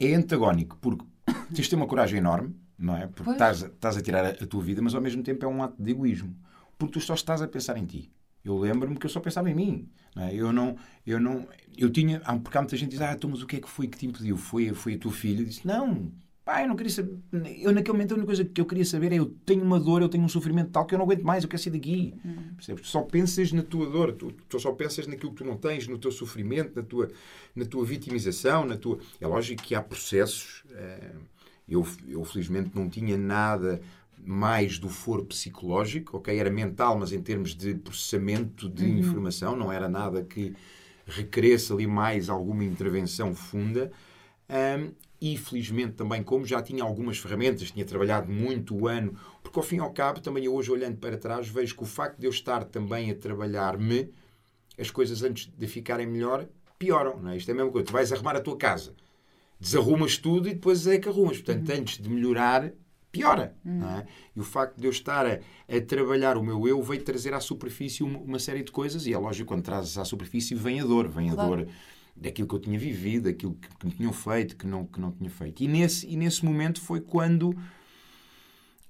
[0.00, 1.04] é antagónico, porque
[1.54, 3.06] tens de ter uma coragem enorme, não é?
[3.06, 5.62] Porque estás, estás a tirar a, a tua vida, mas ao mesmo tempo é um
[5.62, 6.34] ato de egoísmo.
[6.78, 8.10] Porque tu só estás a pensar em ti.
[8.46, 9.88] Eu lembro-me que eu só pensava em mim.
[10.14, 10.34] Não é?
[10.34, 13.42] Eu não, eu não, eu tinha, porque há muita gente que diz, ah, então, mas
[13.42, 14.36] o que é que foi que te impediu?
[14.36, 15.40] Foi, foi a tua filha?
[15.40, 16.12] Eu disse, não,
[16.44, 17.18] pá, eu não queria saber.
[17.58, 20.00] Eu, naquele momento, a única coisa que eu queria saber é: eu tenho uma dor,
[20.00, 22.14] eu tenho um sofrimento tal que eu não aguento mais, eu quero sair daqui.
[22.24, 22.54] Hum.
[22.54, 22.88] Percebes?
[22.88, 25.98] Só pensas na tua dor, tu, tu, só pensas naquilo que tu não tens, no
[25.98, 27.10] teu sofrimento, na tua,
[27.54, 29.00] na tua vitimização, na tua.
[29.20, 30.62] É lógico que há processos.
[30.70, 31.10] Eh,
[31.68, 33.80] eu, eu, felizmente, não tinha nada
[34.24, 36.38] mais do foro psicológico, ok?
[36.38, 38.98] Era mental, mas em termos de processamento de uhum.
[38.98, 40.54] informação, não era nada que
[41.06, 43.92] requeresse ali mais alguma intervenção funda.
[44.50, 49.58] Um, e felizmente também, como já tinha algumas ferramentas, tinha trabalhado muito o ano, porque
[49.58, 52.18] ao fim e ao cabo, também eu hoje olhando para trás, vejo que o facto
[52.18, 54.12] de eu estar também a trabalhar-me,
[54.78, 56.46] as coisas antes de ficarem melhor,
[56.78, 57.18] pioram.
[57.18, 57.36] Não é?
[57.36, 57.86] Isto é a mesma coisa.
[57.86, 58.94] Tu vais arrumar a tua casa,
[59.58, 61.38] desarrumas tudo e depois é que arrumas.
[61.38, 61.76] Portanto, uhum.
[61.76, 62.70] antes de melhorar,
[63.16, 63.54] piora.
[63.64, 63.82] Hum.
[63.84, 64.06] É?
[64.34, 67.40] E o facto de eu estar a, a, trabalhar o meu eu veio trazer à
[67.40, 70.84] superfície uma, uma, série de coisas, e é lógico, quando trazes à superfície vem a
[70.84, 71.52] dor, vem claro.
[71.52, 71.68] a dor
[72.16, 75.12] daquilo que eu tinha vivido, daquilo que, que me tinham feito, que não, que não
[75.12, 75.62] tinha feito.
[75.62, 77.54] E nesse, e nesse momento foi quando.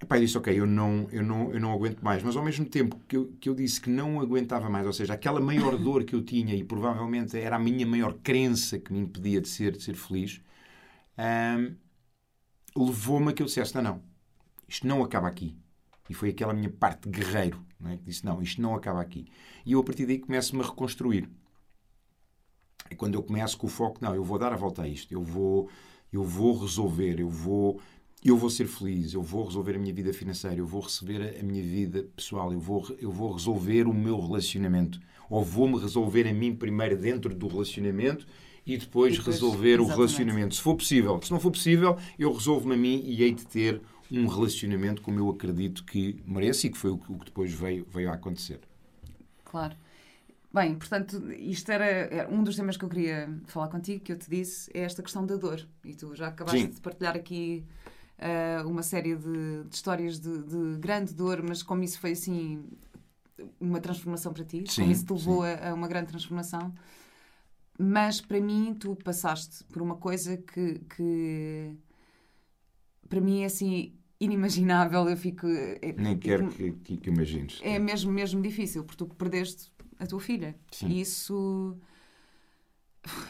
[0.00, 2.22] Epá, eu disse, ok, eu não, eu, não, eu não aguento mais.
[2.22, 5.14] Mas ao mesmo tempo que eu, que eu disse que não aguentava mais, ou seja,
[5.14, 9.00] aquela maior dor que eu tinha, e provavelmente era a minha maior crença que me
[9.00, 10.40] impedia de ser, de ser feliz,
[11.18, 11.74] hum,
[12.76, 14.02] levou-me a que eu dissesse: não, não,
[14.68, 15.56] isto não acaba aqui.
[16.08, 17.96] E foi aquela minha parte guerreiro é?
[17.96, 19.26] que disse: não, isto não acaba aqui.
[19.64, 21.28] E eu a partir daí começo-me a reconstruir.
[22.88, 25.12] É quando eu começo com o foco: não, eu vou dar a volta a isto,
[25.12, 25.68] eu vou,
[26.12, 27.80] eu vou resolver, eu vou,
[28.24, 31.42] eu vou ser feliz, eu vou resolver a minha vida financeira, eu vou receber a
[31.42, 35.00] minha vida pessoal, eu vou, eu vou resolver o meu relacionamento.
[35.28, 38.24] Ou vou-me resolver a mim primeiro dentro do relacionamento
[38.64, 39.92] e depois, e depois resolver exatamente.
[39.92, 40.54] o relacionamento.
[40.54, 41.20] Se for possível.
[41.20, 45.18] Se não for possível, eu resolvo-me a mim e hei de ter um relacionamento como
[45.18, 48.60] eu acredito que merece e que foi o que depois veio, veio a acontecer.
[49.44, 49.76] Claro.
[50.52, 54.30] Bem, portanto, isto era, um dos temas que eu queria falar contigo, que eu te
[54.30, 55.66] disse, é esta questão da dor.
[55.84, 56.70] E tu já acabaste Sim.
[56.70, 57.64] de partilhar aqui
[58.18, 62.64] uh, uma série de, de histórias de, de, grande dor, mas como isso foi assim
[63.60, 66.72] uma transformação para ti, sim, como isso te levou a, a, uma grande transformação.
[67.78, 71.76] Mas para mim, tu passaste por uma coisa que, que
[73.08, 75.08] para mim é assim inimaginável.
[75.08, 75.46] Eu fico.
[75.46, 77.60] É, Nem quero que, que, que imagines.
[77.62, 80.54] É mesmo, mesmo difícil, porque tu perdeste a tua filha.
[80.70, 80.88] Sim.
[80.88, 81.76] E isso.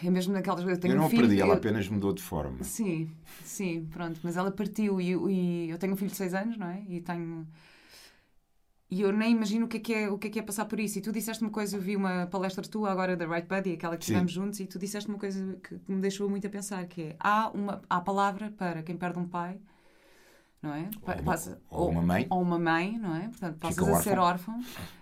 [0.03, 0.83] É mesmo naquelas coisas.
[0.83, 2.65] Eu, eu não um a perdi, ela apenas mudou de forma.
[2.65, 3.11] Sim,
[3.45, 4.21] sim, pronto.
[4.23, 6.83] Mas ela partiu e, e eu tenho um filho de 6 anos, não é?
[6.89, 7.47] E tenho.
[8.89, 10.65] E eu nem imagino o que é que é, o que é, que é passar
[10.67, 10.99] por isso.
[10.99, 13.97] E tu disseste uma coisa, eu vi uma palestra tua agora da Right Buddy, aquela
[13.97, 17.03] que estivemos juntos, e tu disseste uma coisa que, me deixou muito a pensar, que
[17.03, 19.59] é, há uma há palavra para quem perde um pai,
[20.63, 20.89] não é?
[21.03, 21.37] Ou uma,
[21.69, 22.27] ou uma mãe.
[22.31, 23.29] Ou uma mãe, não é?
[23.29, 24.61] Portanto, passas a ser órfão.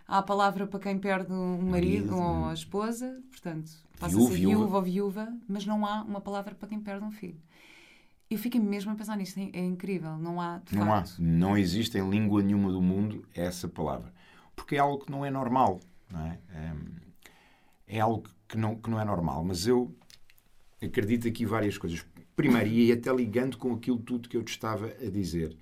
[0.09, 4.33] Há a palavra para quem perde um marido, marido ou a esposa, portanto, passa viúva,
[4.33, 7.41] a ser viúva ou viúva, mas não há uma palavra para quem perde um filho.
[8.35, 10.19] Eu fico mesmo a pensar nisto, é, é incrível.
[10.19, 11.21] Não há, não facto.
[11.21, 14.13] há, não existe em língua nenhuma do mundo essa palavra.
[14.57, 15.79] Porque é algo que não é normal,
[16.11, 16.41] não é?
[16.53, 19.45] É, é algo que não, que não é normal.
[19.45, 19.95] Mas eu
[20.83, 22.05] acredito aqui várias coisas.
[22.35, 25.57] Primeiro, e até ligando com aquilo tudo que eu te estava a dizer,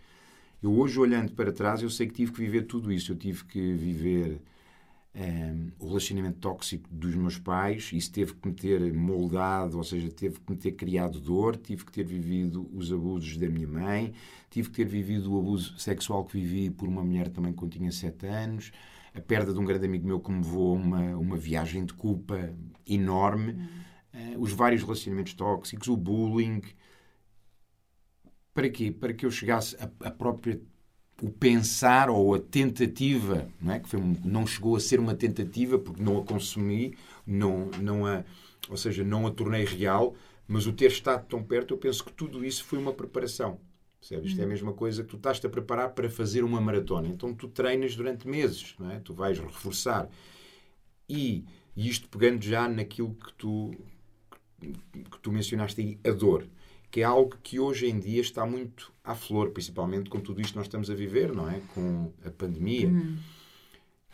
[0.63, 3.13] Eu hoje, olhando para trás, eu sei que tive que viver tudo isso.
[3.13, 4.41] Eu tive que viver
[5.15, 10.11] um, o relacionamento tóxico dos meus pais, isso teve que me ter moldado, ou seja,
[10.11, 14.15] teve que me ter criado dor, tive que ter vivido os abusos da minha mãe,
[14.49, 17.93] tive que ter vivido o abuso sexual que vivi por uma mulher também quando tinha
[17.93, 18.73] 7 anos,
[19.15, 22.51] a perda de um grande amigo meu que me a uma, uma viagem de culpa
[22.87, 23.53] enorme,
[24.15, 26.63] uh, os vários relacionamentos tóxicos, o bullying.
[28.55, 28.91] Para quê?
[28.91, 30.61] Para que eu chegasse a própria
[31.23, 33.79] o pensar ou a tentativa, não é?
[33.79, 38.25] Que foi, não chegou a ser uma tentativa porque não a consumi, não, não a,
[38.69, 40.17] ou seja, não a tornei real,
[40.49, 43.61] mas o ter estado tão perto, eu penso que tudo isso foi uma preparação.
[44.01, 44.31] Percebes?
[44.31, 44.51] Isto é a hum.
[44.51, 47.07] mesma coisa que tu estás-te a preparar para fazer uma maratona.
[47.07, 48.99] Então tu treinas durante meses, não é?
[48.99, 50.09] Tu vais reforçar.
[51.09, 51.45] E,
[51.77, 53.71] e isto pegando já naquilo que tu,
[54.61, 56.45] que tu mencionaste aí, a dor
[56.93, 60.53] que é algo que hoje em dia está muito à flor, principalmente com tudo isto
[60.53, 61.59] que nós estamos a viver, não é?
[61.75, 63.17] Com a pandemia, hum.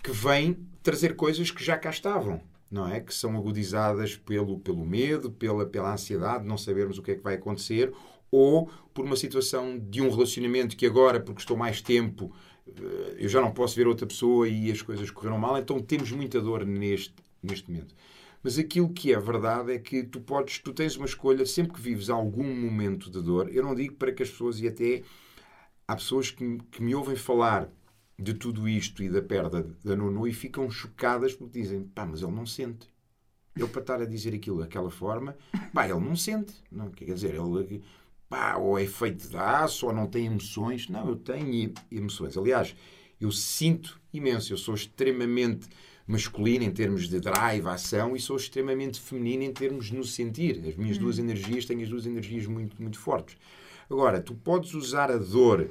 [0.00, 3.00] que vem trazer coisas que já cá estavam, não é?
[3.00, 7.22] Que são agudizadas pelo, pelo medo, pela, pela ansiedade, não sabermos o que é que
[7.22, 7.92] vai acontecer,
[8.30, 12.32] ou por uma situação de um relacionamento que agora, porque estou mais tempo,
[12.64, 16.12] eh, eu já não posso ver outra pessoa e as coisas correram mal, então temos
[16.12, 17.12] muita dor neste,
[17.42, 17.92] neste momento.
[18.42, 21.80] Mas aquilo que é verdade é que tu podes, tu tens uma escolha sempre que
[21.80, 23.50] vives algum momento de dor.
[23.52, 25.02] Eu não digo para que as pessoas, e até
[25.86, 27.68] há pessoas que, que me ouvem falar
[28.18, 32.20] de tudo isto e da perda da Nuno e ficam chocadas porque dizem, pá, mas
[32.20, 32.88] ele não sente.
[33.56, 35.36] Ele para estar a dizer aquilo daquela forma,
[35.72, 36.54] pá, ele não sente.
[36.70, 37.82] Não, quer dizer, ele,
[38.28, 40.88] pá, ou é feito de aço, ou não tem emoções.
[40.88, 42.36] Não, eu tenho emoções.
[42.36, 42.74] Aliás,
[43.20, 44.52] eu sinto imenso.
[44.52, 45.68] Eu sou extremamente
[46.08, 50.66] masculino em termos de drive, ação, e sou extremamente feminino em termos de nos sentir.
[50.66, 51.00] As minhas hum.
[51.00, 53.36] duas energias têm as duas energias muito, muito fortes.
[53.90, 55.68] Agora, tu podes usar a dor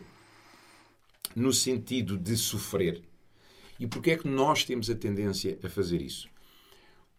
[1.35, 3.01] no sentido de sofrer.
[3.79, 6.29] E porquê é que nós temos a tendência a fazer isso?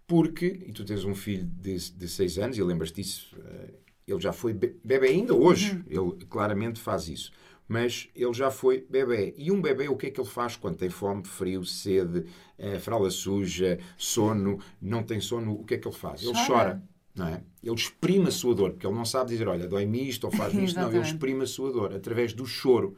[0.06, 3.74] Porque, e tu tens um filho de, de seis anos, e lembras-te disso, eh,
[4.06, 6.14] ele já foi bebê ainda hoje, uhum.
[6.14, 7.32] ele claramente faz isso
[7.68, 9.34] mas ele já foi bebê.
[9.36, 12.24] E um bebê, o que é que ele faz quando tem fome, frio, sede,
[12.58, 15.52] eh, fralda suja, sono, não tem sono?
[15.52, 16.22] O que é que ele faz?
[16.22, 16.46] Ele chora.
[16.46, 16.82] chora
[17.18, 17.42] não é?
[17.62, 20.64] Ele exprime a sua dor, porque ele não sabe dizer, olha, dói-me isto ou faz-me
[20.64, 20.78] isto.
[20.78, 22.96] não, ele exprime a sua dor através do choro.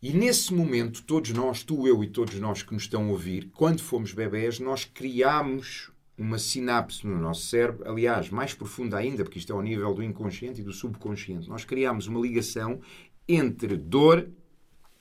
[0.00, 3.50] E nesse momento, todos nós, tu, eu e todos nós que nos estão a ouvir,
[3.54, 5.91] quando fomos bebés, nós criámos
[6.22, 10.02] uma sinapse no nosso cérebro, aliás, mais profunda ainda, porque isto é ao nível do
[10.02, 11.48] inconsciente e do subconsciente.
[11.48, 12.80] Nós criamos uma ligação
[13.28, 14.28] entre dor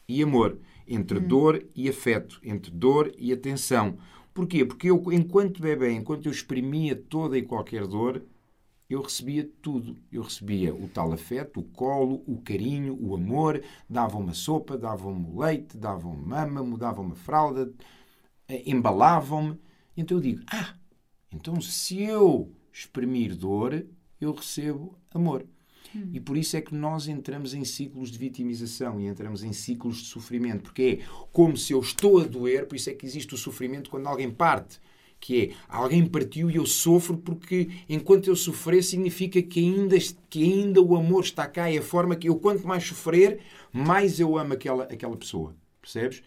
[0.07, 0.57] e amor,
[0.87, 1.27] entre hum.
[1.27, 3.97] dor e afeto, entre dor e atenção.
[4.33, 4.65] Porquê?
[4.65, 8.23] Porque eu, enquanto bebê, enquanto eu exprimia toda e qualquer dor,
[8.89, 9.95] eu recebia tudo.
[10.11, 15.77] Eu recebia o tal afeto, o colo, o carinho, o amor, davam-me sopa, davam-me leite,
[15.77, 17.71] davam-me mama, davam-me fralda,
[18.47, 19.59] eh, embalavam-me.
[19.95, 20.73] Então eu digo, ah,
[21.33, 23.85] então, se eu exprimir dor,
[24.19, 25.45] eu recebo amor.
[25.95, 26.09] Hum.
[26.13, 29.97] E por isso é que nós entramos em ciclos de vitimização e entramos em ciclos
[29.97, 33.33] de sofrimento, porque é como se eu estou a doer, por isso é que existe
[33.33, 34.79] o sofrimento quando alguém parte.
[35.19, 39.95] Que é, alguém partiu e eu sofro porque enquanto eu sofrer significa que ainda,
[40.27, 43.39] que ainda o amor está cá e a forma que eu, quanto mais sofrer,
[43.71, 45.55] mais eu amo aquela, aquela pessoa.
[45.79, 46.23] Percebes?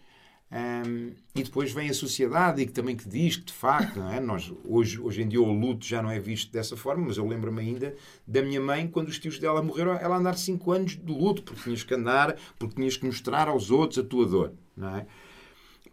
[0.51, 4.19] Um, e depois vem a sociedade e que também que diz que de facto é?
[4.19, 7.27] nós hoje hoje em dia o luto já não é visto dessa forma mas eu
[7.27, 7.95] lembro-me ainda
[8.27, 11.63] da minha mãe quando os tios dela morreram ela andar 5 anos de luto porque
[11.63, 15.07] tinhas que andar porque tinhas que mostrar aos outros a tua dor não é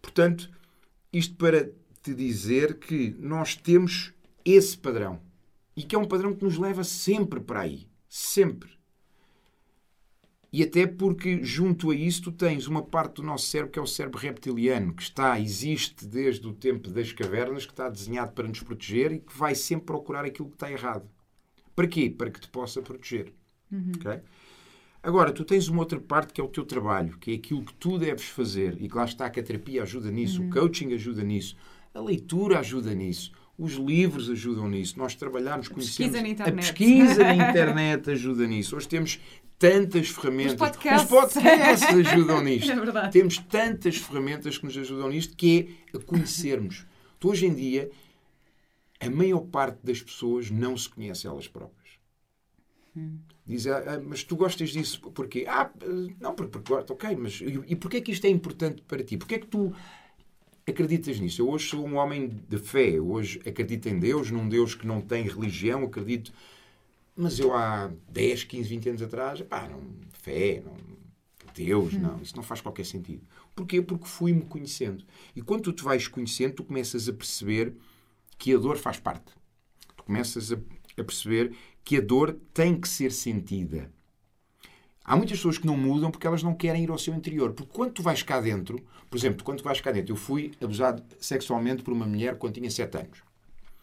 [0.03, 0.51] portanto
[1.11, 1.71] isto para
[2.03, 4.12] te dizer que nós temos
[4.45, 5.19] esse padrão
[5.75, 8.71] e que é um padrão que nos leva sempre para aí sempre
[10.53, 13.83] e até porque, junto a isso, tu tens uma parte do nosso cérebro que é
[13.83, 18.47] o cérebro reptiliano, que está, existe desde o tempo das cavernas, que está desenhado para
[18.47, 21.09] nos proteger e que vai sempre procurar aquilo que está errado.
[21.75, 22.11] Para quê?
[22.11, 23.33] Para que te possa proteger.
[23.71, 23.93] Uhum.
[23.97, 24.21] Okay?
[25.03, 27.73] Agora, tu tens uma outra parte que é o teu trabalho, que é aquilo que
[27.75, 30.49] tu deves fazer, e que lá está que a terapia ajuda nisso, uhum.
[30.49, 31.57] o coaching ajuda nisso,
[31.95, 36.15] a leitura ajuda nisso, os livros ajudam nisso, nós trabalharmos, conhecemos...
[36.15, 36.55] A pesquisa na internet.
[36.55, 38.77] A pesquisa na internet ajuda nisso.
[38.77, 39.21] Hoje temos
[39.59, 40.53] tantas ferramentas.
[40.53, 42.73] Os podcasts, Os podcasts ajudam nisto.
[42.73, 43.09] É.
[43.09, 46.87] Temos tantas ferramentas que nos ajudam nisto, que é a conhecermos.
[47.17, 47.90] Então, hoje em dia,
[48.98, 51.83] a maior parte das pessoas não se conhece elas próprias.
[52.96, 53.19] Hum.
[53.46, 55.44] Diz, ah, ah, mas tu gostas disso porquê?
[55.48, 55.71] Ah,
[56.21, 59.17] não, porque, porque ok, mas e, e porquê é que isto é importante para ti?
[59.17, 59.75] Porquê é que tu
[60.67, 61.42] acreditas nisso?
[61.42, 65.00] Eu hoje sou um homem de fé, hoje acredito em Deus, num Deus que não
[65.00, 66.33] tem religião, acredito
[67.15, 69.83] mas eu há 10, 15, 20 anos atrás, pá, não,
[70.13, 70.75] fé, não,
[71.54, 71.92] Deus.
[71.92, 73.23] Não, isso não faz qualquer sentido.
[73.54, 73.83] Porquê?
[73.83, 75.04] Porque fui-me conhecendo.
[75.37, 77.75] E quando tu te vais conhecendo, tu começas a perceber
[78.38, 79.33] que a dor faz parte.
[79.96, 81.54] Tu começas a, a perceber
[81.85, 83.92] que a dor tem que ser sentida.
[85.05, 87.53] Há muitas pessoas que não mudam porque elas não querem ir ao seu interior.
[87.53, 88.81] Porque quando tu vais cá dentro,
[89.11, 92.55] por exemplo, quando tu vais cá dentro, eu fui abusado sexualmente por uma mulher quando
[92.55, 93.23] tinha 7 anos.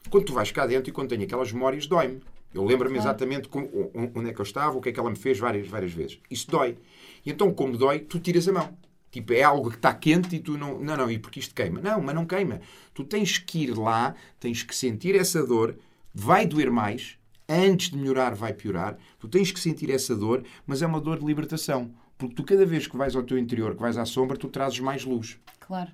[0.10, 2.22] Quando tu vais cá dentro e quando tenho aquelas memórias, dói-me.
[2.54, 3.10] Eu lembro-me claro.
[3.10, 3.70] exatamente com,
[4.16, 6.20] onde é que eu estava, o que é que ela me fez várias, várias vezes.
[6.32, 6.78] Isso dói.
[7.26, 8.76] E então, como dói, tu tiras a mão.
[9.12, 10.80] Tipo, é algo que está quente e tu não.
[10.80, 11.82] Não, não, e porque isto queima?
[11.82, 12.62] Não, mas não queima.
[12.94, 15.76] Tu tens que ir lá, tens que sentir essa dor,
[16.14, 17.19] vai doer mais,
[17.50, 18.98] antes de melhorar, vai piorar.
[19.20, 21.92] Tu tens que sentir essa dor, mas é uma dor de libertação.
[22.18, 24.80] Porque tu, cada vez que vais ao teu interior, que vais à sombra, tu trazes
[24.80, 25.40] mais luz.
[25.60, 25.92] Claro.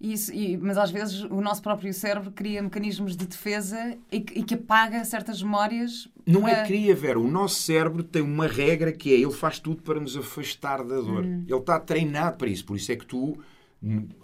[0.00, 4.38] Isso, e, mas às vezes o nosso próprio cérebro cria mecanismos de defesa e que,
[4.38, 6.08] e que apaga certas memórias.
[6.24, 7.18] Não é cria, Vera.
[7.18, 11.00] O nosso cérebro tem uma regra que é ele faz tudo para nos afastar da
[11.00, 11.24] dor.
[11.24, 11.44] Hum.
[11.48, 12.64] Ele está treinado para isso.
[12.64, 13.36] Por isso é que tu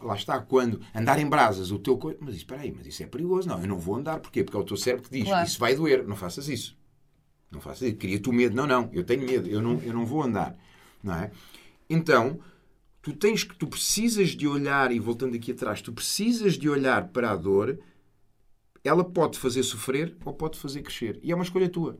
[0.02, 2.18] lá está, quando andar em brasas, o teu coisa.
[2.20, 3.48] Mas espera aí, mas isso é perigoso.
[3.48, 4.18] Não, eu não vou andar.
[4.18, 4.42] Porquê?
[4.42, 5.46] Porque é o teu cérebro que diz: claro.
[5.46, 6.76] isso vai doer, não faças isso.
[7.50, 7.96] Não faças isso.
[7.96, 8.54] Cria tu medo.
[8.54, 10.56] Não, não, eu tenho medo, eu não, eu não vou andar.
[11.02, 11.30] Não é?
[11.88, 12.40] Então,
[13.00, 17.08] tu tens que, tu precisas de olhar, e voltando aqui atrás, tu precisas de olhar
[17.08, 17.78] para a dor.
[18.82, 21.18] Ela pode fazer sofrer ou pode fazer crescer.
[21.22, 21.98] E é uma escolha tua.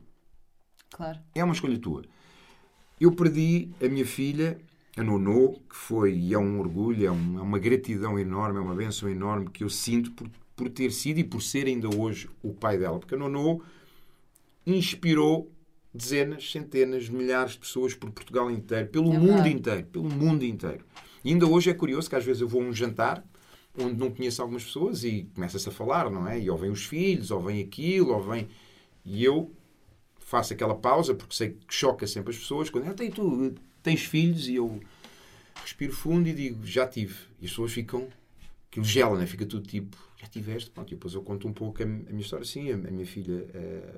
[0.91, 1.19] Claro.
[1.33, 2.03] É uma escolha tua.
[2.99, 4.59] Eu perdi a minha filha
[4.97, 8.61] a Nono, que foi, e é um orgulho, é, um, é, uma gratidão enorme, é
[8.61, 12.29] uma benção enorme que eu sinto por, por ter sido e por ser ainda hoje
[12.41, 12.97] o pai dela.
[12.97, 13.61] Porque a Nono
[14.65, 15.51] inspirou
[15.93, 20.85] dezenas, centenas, milhares de pessoas por Portugal inteiro, pelo é mundo inteiro, pelo mundo inteiro.
[21.23, 23.23] E ainda hoje é curioso que às vezes eu vou a um jantar
[23.77, 26.39] onde não conheço algumas pessoas e começa-se a falar, não é?
[26.39, 28.47] E ou vem os filhos, ou vem aquilo, ou vem...
[29.03, 29.51] E eu
[30.19, 33.53] faço aquela pausa, porque sei que choca sempre as pessoas, quando, ah, tu
[33.85, 34.47] tens filhos?
[34.47, 34.81] E eu
[35.61, 37.15] respiro fundo e digo, já tive.
[37.39, 38.07] E as pessoas ficam,
[38.69, 39.25] aquilo gela, né?
[39.25, 40.69] fica tudo tipo, já tiveste?
[40.71, 42.45] Pronto, e depois eu conto um pouco a, minha história.
[42.45, 43.47] Sim, a, minha filha,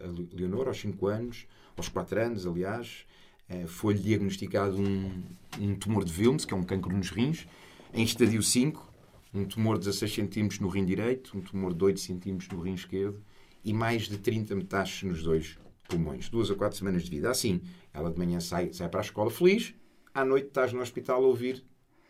[0.04, 3.06] a Leonor, aos 5 anos, aos 4 anos, aliás,
[3.50, 5.24] eh, foi-lhe diagnosticado um,
[5.60, 7.48] um tumor de Wilms, que é um cancro nos rins,
[7.94, 8.94] em estadio 5,
[9.34, 12.74] um tumor de 16 centímetros no rim direito, um tumor de 8 centímetros no rim
[12.74, 13.22] esquerdo
[13.64, 15.58] e mais de 30 metástases nos dois
[15.88, 16.30] pulmões.
[16.30, 17.30] Duas a quatro semanas de vida.
[17.30, 17.62] Assim,
[17.94, 19.74] ela de manhã sai, sai para a escola feliz,
[20.14, 21.64] à noite estás no hospital a ouvir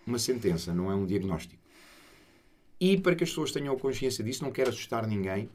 [0.05, 1.61] uma sentença, não é um diagnóstico.
[2.79, 5.49] E para que as pessoas tenham consciência disso, não quero assustar ninguém,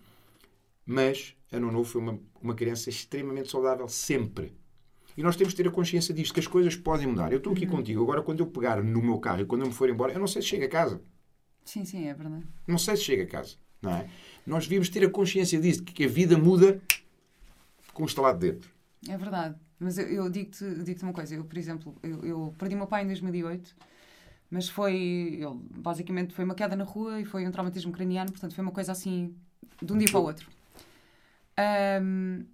[0.84, 4.52] mas a Nono foi uma, uma criança extremamente saudável, sempre.
[5.16, 7.32] E nós temos de ter a consciência disto, que as coisas podem mudar.
[7.32, 7.70] Eu estou aqui uhum.
[7.70, 10.18] contigo, agora quando eu pegar no meu carro e quando eu me for embora, eu
[10.18, 11.00] não sei se chego a casa.
[11.64, 12.44] Sim, sim, é verdade.
[12.66, 13.56] Não sei se chega a casa.
[13.80, 14.08] Não é?
[14.46, 16.80] Nós devíamos ter a consciência disso, que a vida muda
[17.92, 18.68] com o estalado de dedos.
[19.08, 19.56] É verdade.
[19.78, 21.34] Mas eu, eu digo-te digo uma coisa.
[21.34, 23.74] Eu, por exemplo, eu, eu perdi meu pai em 2008
[24.52, 24.94] mas foi
[25.40, 28.70] ele, basicamente foi uma queda na rua e foi um traumatismo craniano, portanto foi uma
[28.70, 29.34] coisa assim
[29.80, 30.46] de um dia para o outro.
[32.02, 32.44] Um,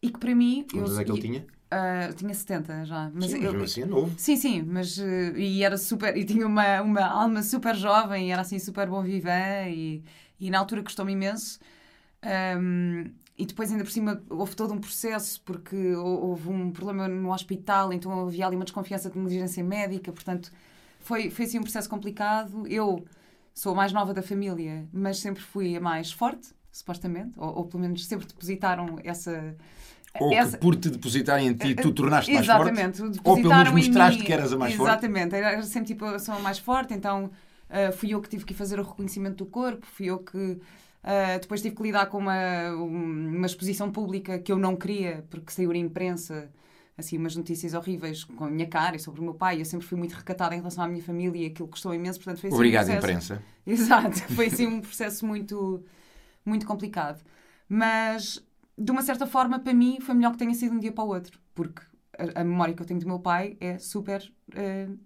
[0.00, 0.66] e que para mim.
[0.72, 1.46] Quantos é que ele tinha?
[1.70, 3.10] Uh, tinha 70 já.
[3.12, 4.14] Mas sim, eu, assim é novo.
[4.18, 6.16] Sim, sim, mas uh, e era super.
[6.16, 10.02] E tinha uma, uma alma super jovem, e era assim super bom viver e,
[10.40, 11.60] e na altura custou-me imenso.
[12.58, 13.10] Um,
[13.42, 17.92] e depois, ainda por cima, houve todo um processo, porque houve um problema no hospital,
[17.92, 20.52] então havia ali uma desconfiança de negligência médica, portanto,
[21.00, 22.64] foi, foi assim um processo complicado.
[22.68, 23.04] Eu
[23.52, 27.64] sou a mais nova da família, mas sempre fui a mais forte, supostamente, ou, ou
[27.64, 29.56] pelo menos sempre depositaram essa.
[30.20, 30.56] Ou essa...
[30.56, 32.70] que por te depositarem em ti tu tornaste mais forte.
[32.70, 33.02] Exatamente.
[33.24, 35.10] Ou pelo menos mostraste que eras a mais Exatamente.
[35.10, 35.34] forte.
[35.34, 35.34] Exatamente.
[35.34, 38.54] Era sempre tipo, eu sou a mais forte, então uh, fui eu que tive que
[38.54, 40.60] fazer o reconhecimento do corpo, fui eu que
[41.02, 45.50] Uh, depois tive que lidar com uma, uma exposição pública que eu não queria, porque
[45.50, 46.50] saiu na imprensa
[46.96, 49.60] assim, umas notícias horríveis com a minha cara e sobre o meu pai.
[49.60, 52.18] Eu sempre fui muito recatada em relação à minha família e aquilo custou imenso.
[52.18, 53.34] Portanto, foi, assim, Obrigado, um processo...
[53.34, 53.42] imprensa.
[53.66, 55.84] Exato, foi assim um processo muito,
[56.44, 57.22] muito complicado.
[57.68, 58.44] Mas,
[58.78, 61.04] de uma certa forma, para mim, foi melhor que tenha sido de um dia para
[61.04, 61.82] o outro, porque
[62.18, 64.22] a, a memória que eu tenho do meu pai é super.
[64.50, 64.98] Uh,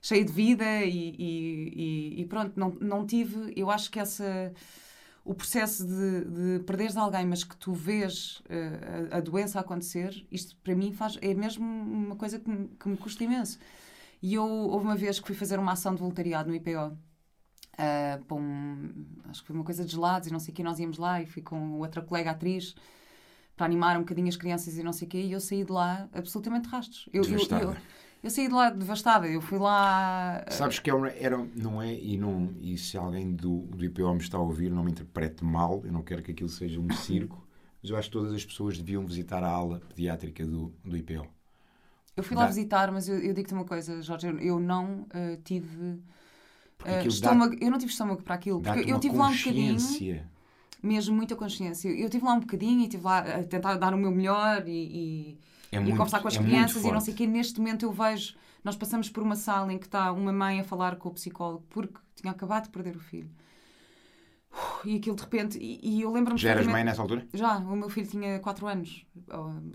[0.00, 4.52] cheia de vida e, e, e, pronto, não, não tive, eu acho que essa
[5.26, 6.24] o processo de,
[6.58, 10.92] de perderes alguém, mas que tu vês uh, a, a, doença acontecer, isto para mim
[10.92, 13.58] faz, é mesmo uma coisa que me, que me custa imenso.
[14.22, 16.70] E eu, houve uma vez que fui fazer uma ação de voluntariado no IPO.
[16.70, 16.96] Uh,
[17.76, 20.78] eh, um, acho que foi uma coisa de gelados e não sei o que, nós
[20.78, 22.74] íamos lá e fui com outra colega atriz
[23.56, 25.72] para animar um bocadinho as crianças e não sei o quê, e eu saí de
[25.72, 27.08] lá absolutamente rastros.
[27.12, 27.76] Eu, eu, eu,
[28.26, 30.42] eu saí de lá devastada, eu fui lá.
[30.46, 33.84] Eh, Sabes que é uma, era, não é, e, não, e se alguém do, do
[33.84, 36.80] IPO me está a ouvir, não me interprete mal, eu não quero que aquilo seja
[36.80, 37.46] um circo,
[37.82, 41.26] mas eu acho que todas as pessoas deviam visitar a ala pediátrica do, do IPO.
[42.16, 45.06] Eu fui lá Dá- visitar, mas eu, eu digo-te uma coisa, Jorge, eu, eu não
[45.12, 46.00] eh, tive
[46.84, 49.76] aquilo estômago, eu não tive estômago para aquilo, porque eu tive lá um bocadinho,
[50.82, 51.88] mesmo muita consciência.
[51.90, 55.38] Eu tive lá um bocadinho e tive lá a tentar dar o meu melhor e,
[55.76, 57.26] É e muito- conversar com as é crianças e não sei o quê.
[57.26, 60.64] Neste momento eu vejo, nós passamos por uma sala em que está uma mãe a
[60.64, 63.30] falar com o psicólogo porque tinha acabado de perder o filho.
[64.86, 67.26] E aquilo de repente, e, e eu lembro-me Já eras mãe nessa altura?
[67.34, 69.04] já, o meu filho tinha 4 anos,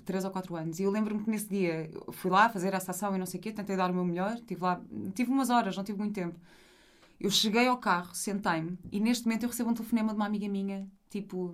[0.05, 3.15] 3 ou 4 anos, e eu lembro-me que nesse dia fui lá fazer essa ação
[3.15, 4.81] e não sei o quê, tentei dar o meu melhor, tive lá,
[5.13, 6.39] tive umas horas, não tive muito tempo.
[7.19, 10.47] Eu cheguei ao carro, sentei-me, e neste momento eu recebo um telefonema de uma amiga
[10.49, 11.53] minha, tipo,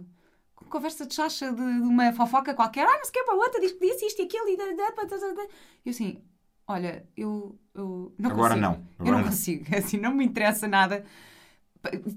[0.65, 3.61] conversa de chacha de, de uma fofoca qualquer, ah, não sei o que, para outra,
[3.61, 5.47] diz que disse isto e aquilo, e da, da, da, da,
[5.85, 6.21] eu assim,
[6.67, 8.59] olha, eu, eu não Agora consigo.
[8.59, 9.23] não, eu agora não não.
[9.23, 11.05] consigo, assim, não me interessa nada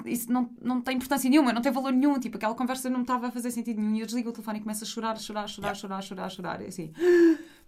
[0.07, 2.19] isso não, não tem importância nenhuma, não tem valor nenhum.
[2.19, 3.95] Tipo, aquela conversa não me estava a fazer sentido nenhum.
[3.97, 6.63] E eu desligo o telefone e começo a chorar, chorar, chorar, chorar, chorar, chorar.
[6.63, 6.93] Assim,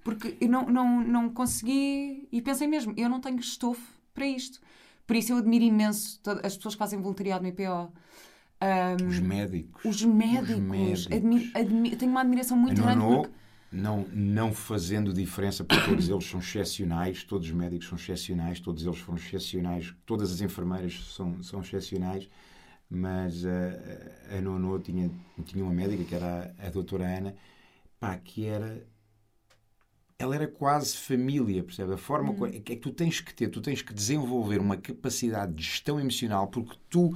[0.03, 2.29] porque eu não, não, não consegui.
[2.33, 3.83] E pensei mesmo, eu não tenho estofo
[4.15, 4.61] para isto.
[5.07, 7.93] Por isso eu admiro imenso todas as pessoas que fazem voluntariado no IPO.
[8.63, 9.85] Um, Os médicos.
[9.85, 10.57] os médicos.
[10.61, 11.09] médicos.
[11.11, 12.99] Admi- admi- tenho uma admiração muito grande.
[12.99, 13.35] Nono, porque-
[13.73, 18.85] não, não fazendo diferença, porque todos eles são excepcionais, todos os médicos são excepcionais, todos
[18.87, 22.29] eles foram excepcionais, todas as enfermeiras são, são excepcionais,
[22.89, 25.11] mas a, a Nono tinha,
[25.45, 27.35] tinha uma médica, que era a, a doutora Ana,
[27.99, 28.87] pá, que era...
[30.19, 31.95] Ela era quase família, percebe?
[31.95, 35.53] A forma co- é que tu tens que ter, tu tens que desenvolver uma capacidade
[35.53, 37.13] de gestão emocional, porque tu,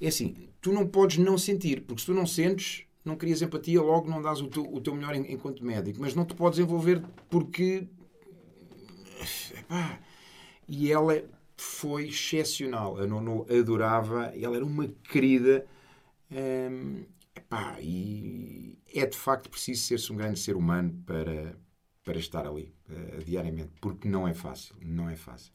[0.00, 3.80] é assim, tu não podes não sentir, porque se tu não sentes, não crias empatia,
[3.82, 6.00] logo não dás o teu, o teu melhor en- enquanto médico.
[6.00, 7.88] Mas não te podes envolver porque.
[9.54, 10.00] Epá,
[10.68, 11.22] e ela
[11.56, 12.98] foi excepcional.
[12.98, 15.66] A Nono adorava, ela era uma querida.
[16.30, 17.04] hum,
[17.36, 21.56] epá, e é de facto preciso ser-se um grande ser humano para,
[22.04, 24.74] para estar ali eh, diariamente, porque não é fácil.
[24.82, 25.52] Não é fácil.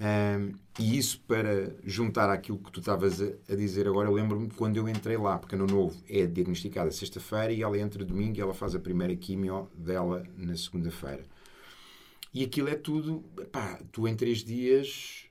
[0.00, 4.50] Um, e isso para juntar àquilo que tu estavas a, a dizer agora, eu lembro-me
[4.50, 8.40] quando eu entrei lá, porque no novo é diagnosticada sexta-feira e ela entra domingo e
[8.40, 11.24] ela faz a primeira quimio dela na segunda-feira.
[12.32, 13.20] E aquilo é tudo,
[13.52, 15.26] pá, tu em três dias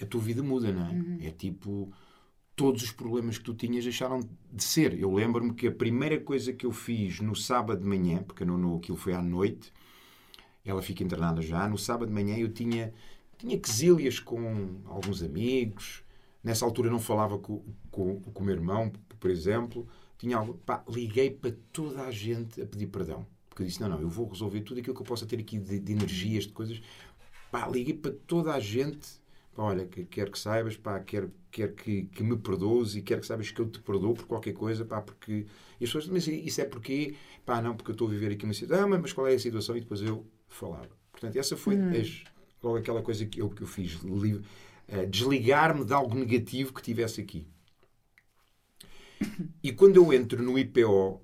[0.00, 1.28] a tua vida muda, não é?
[1.28, 1.90] É tipo,
[2.54, 4.20] todos os problemas que tu tinhas deixaram
[4.52, 4.98] de ser.
[4.98, 8.58] Eu lembro-me que a primeira coisa que eu fiz no sábado de manhã, porque no,
[8.58, 9.72] no, aquilo foi à noite,
[10.64, 12.92] ela fica internada já, no sábado de manhã eu tinha
[13.40, 16.04] tinha quesílias com alguns amigos.
[16.44, 19.88] Nessa altura não falava com, com, com o meu irmão, por exemplo.
[20.18, 23.26] Tinha algo, pá, liguei para toda a gente a pedir perdão.
[23.48, 25.58] Porque eu disse, não, não, eu vou resolver tudo aquilo que eu possa ter aqui
[25.58, 26.80] de, de energias, de coisas.
[27.50, 29.08] Pá, liguei para toda a gente.
[29.54, 33.22] Pá, olha, que, quero que saibas, pá, quero, quero que, que me perdoes e quero
[33.22, 35.46] que saibas que eu te perdoo por qualquer coisa, pá, porque...
[35.80, 37.14] E as pessoas, mas isso é porque...
[37.46, 38.92] Pá, não, porque eu estou a viver aqui uma situação.
[38.92, 39.76] Ah, mas qual é a situação?
[39.76, 40.90] E depois eu falava.
[41.10, 42.24] Portanto, essa foi as,
[42.62, 43.98] logo aquela coisa que eu, que eu fiz,
[44.88, 47.46] eh, desligar-me de algo negativo que tivesse aqui.
[49.62, 51.20] E quando eu entro no IPO,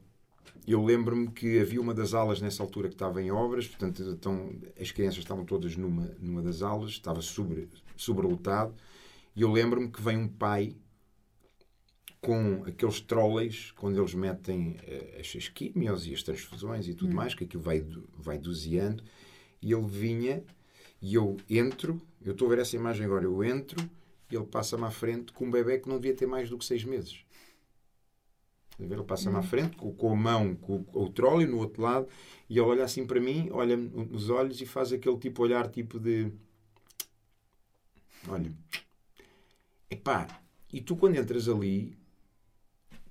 [0.67, 4.53] eu lembro-me que havia uma das aulas nessa altura que estava em obras, portanto, então,
[4.81, 8.75] as crianças estavam todas numa, numa das aulas, estava sobre, sobrelotado,
[9.35, 10.77] e eu lembro-me que vem um pai
[12.21, 17.35] com aqueles trolleys, quando eles metem eh, as, químios e as transfusões e tudo mais,
[17.35, 17.87] que aquilo vai,
[18.19, 19.05] vai doseando,
[19.63, 20.43] e ele vinha,
[21.07, 23.81] e eu entro, eu estou a ver essa imagem agora, eu entro,
[24.29, 26.65] e ele passa-me à frente com um bebê que não devia ter mais do que
[26.65, 27.21] seis meses.
[28.77, 32.09] Ele passa-me à frente, com, com a mão, com, com o trolley no outro lado,
[32.51, 36.01] e ele olha assim para mim, olha-me nos olhos e faz aquele tipo olhar, tipo
[36.01, 36.33] de...
[38.27, 38.53] Olha,
[39.89, 40.27] epá,
[40.73, 41.97] e tu quando entras ali,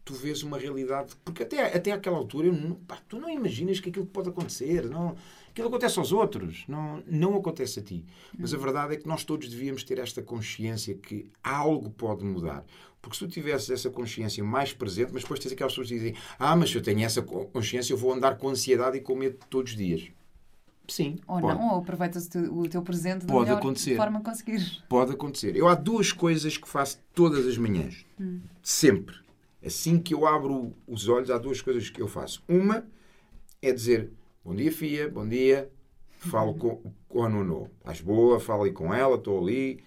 [0.06, 3.90] tu vês uma realidade, porque até, até àquela altura, não- pá, tu não imaginas que
[3.90, 5.16] aquilo pode acontecer, não,
[5.50, 8.06] aquilo acontece aos outros, não, não acontece a ti.
[8.38, 12.64] Mas a verdade é que nós todos devíamos ter esta consciência que algo pode mudar.
[13.02, 16.16] Porque se tu tivesses essa consciência mais presente, mas depois tens aquelas pessoas que dizem
[16.40, 19.16] ah, mas se eu tenho essa co- consciência, eu vou andar com ansiedade e com
[19.16, 20.08] medo todos os dias.
[20.88, 21.58] Sim, Ou pode.
[21.58, 23.96] não, ou aproveitas o teu, o teu presente da Pode melhor acontecer.
[23.96, 24.84] forma que conseguires.
[24.88, 25.56] Pode acontecer.
[25.56, 28.06] Eu há duas coisas que faço todas as manhãs.
[28.62, 29.16] Sempre.
[29.66, 32.44] Assim que eu abro os olhos, há duas coisas que eu faço.
[32.48, 32.88] Uma
[33.60, 34.12] é dizer
[34.44, 35.72] bom dia, Fia, bom dia.
[36.20, 37.72] Falo com, com a Nono.
[37.80, 39.84] Estás boa, falo aí com ela, estou ali.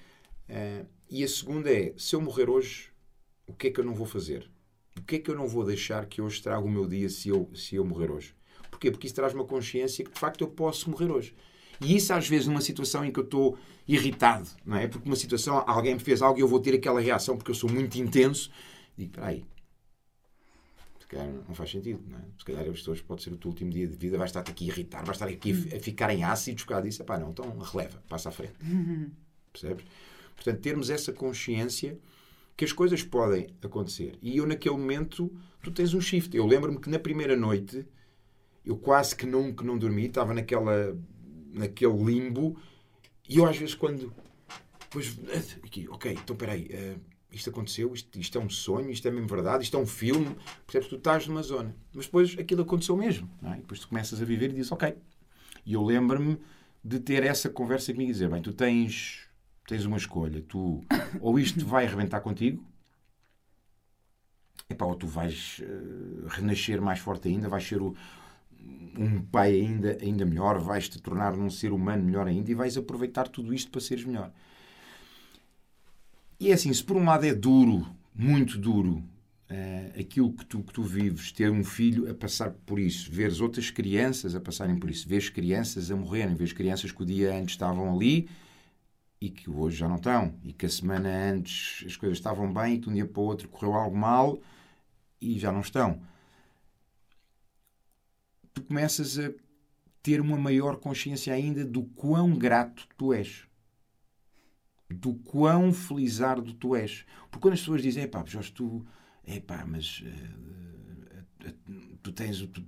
[0.48, 2.90] Eh, e a segunda é, se eu morrer hoje,
[3.46, 4.50] o que é que eu não vou fazer?
[4.96, 7.28] O que é que eu não vou deixar que hoje traga o meu dia se
[7.28, 8.34] eu, se eu morrer hoje?
[8.72, 8.90] Porquê?
[8.90, 11.36] Porque isso traz uma consciência que de facto eu posso morrer hoje.
[11.80, 13.56] E isso às vezes numa situação em que eu estou
[13.86, 14.88] irritado, não é?
[14.88, 17.54] Porque uma situação, alguém me fez algo e eu vou ter aquela reação porque eu
[17.54, 18.50] sou muito intenso.
[18.96, 19.44] Digo, espera aí.
[21.08, 22.22] Calhar não faz sentido, não é?
[22.38, 24.64] Se calhar as pessoas pode ser o teu último dia de vida, vais estar aqui
[24.64, 27.02] a irritar, vais estar aqui a ficar em ácidos por causa disso.
[27.02, 28.54] Epá, não, então releva, passa à frente.
[29.52, 29.84] Percebes?
[30.34, 31.98] Portanto, termos essa consciência
[32.56, 34.18] que as coisas podem acontecer.
[34.20, 35.32] E eu, naquele momento,
[35.62, 36.36] tu tens um shift.
[36.36, 37.86] Eu lembro-me que na primeira noite,
[38.64, 40.96] eu quase que não, que não dormi, estava naquela,
[41.52, 42.60] naquele limbo,
[43.28, 44.12] e eu às vezes quando...
[44.80, 45.18] Depois,
[45.62, 47.00] aqui, ok, então peraí, uh,
[47.30, 50.34] isto aconteceu, isto, isto, é um sonho, isto é mesmo verdade, isto é um filme,
[50.66, 50.88] percebes?
[50.88, 51.74] Tu estás numa zona.
[51.92, 53.30] Mas depois aquilo aconteceu mesmo.
[53.42, 53.52] É?
[53.52, 54.96] E depois tu começas a viver e dizes, ok.
[55.64, 56.38] E eu lembro-me
[56.82, 59.28] de ter essa conversa comigo e dizer, bem, tu tens
[59.68, 60.42] tens uma escolha.
[60.42, 60.82] Tu,
[61.20, 62.64] ou isto vai arrebentar contigo,
[64.68, 67.94] epá, ou tu vais uh, renascer mais forte ainda, vais ser o,
[68.98, 72.76] um pai ainda, ainda melhor, vais te tornar um ser humano melhor ainda e vais
[72.76, 74.32] aproveitar tudo isto para seres melhor.
[76.40, 77.84] E é assim, se por um lado é duro,
[78.14, 79.02] muito duro,
[79.50, 83.40] uh, aquilo que tu, que tu vives, ter um filho a passar por isso, veres
[83.40, 87.34] outras crianças a passarem por isso, veres crianças a morrerem, veres crianças que o dia
[87.34, 88.28] antes estavam ali
[89.20, 92.74] e que hoje já não estão, e que a semana antes as coisas estavam bem
[92.74, 94.40] e que de um dia para o outro correu algo mal
[95.20, 96.00] e já não estão.
[98.54, 99.32] Tu começas a
[100.04, 103.47] ter uma maior consciência ainda do quão grato tu és.
[104.90, 107.04] Do quão felizardo tu és.
[107.30, 108.84] Porque quando as pessoas dizem, pá, Jorge, tu,
[109.26, 111.52] epá, mas uh,
[112.02, 112.62] tu, tens, tu,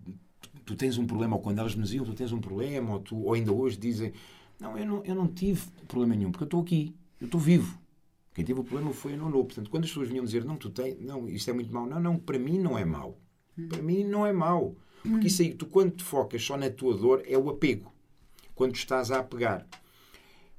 [0.64, 3.16] tu, tens um problema, ou quando elas me diziam, tu tens um problema, ou, tu,
[3.16, 4.12] ou ainda hoje dizem,
[4.60, 7.78] não, eu não, eu não tive problema nenhum, porque eu estou aqui, eu estou vivo.
[8.34, 9.44] Quem teve o problema foi a Nono.
[9.44, 11.98] Portanto, quando as pessoas vinham dizer, não, tu tens, não, isto é muito mau, não,
[11.98, 13.18] não, para mim não é mau.
[13.68, 14.76] Para mim não é mau.
[15.02, 17.92] Porque isso aí, tu quando te focas só na tua dor, é o apego.
[18.54, 19.66] Quando estás a apegar.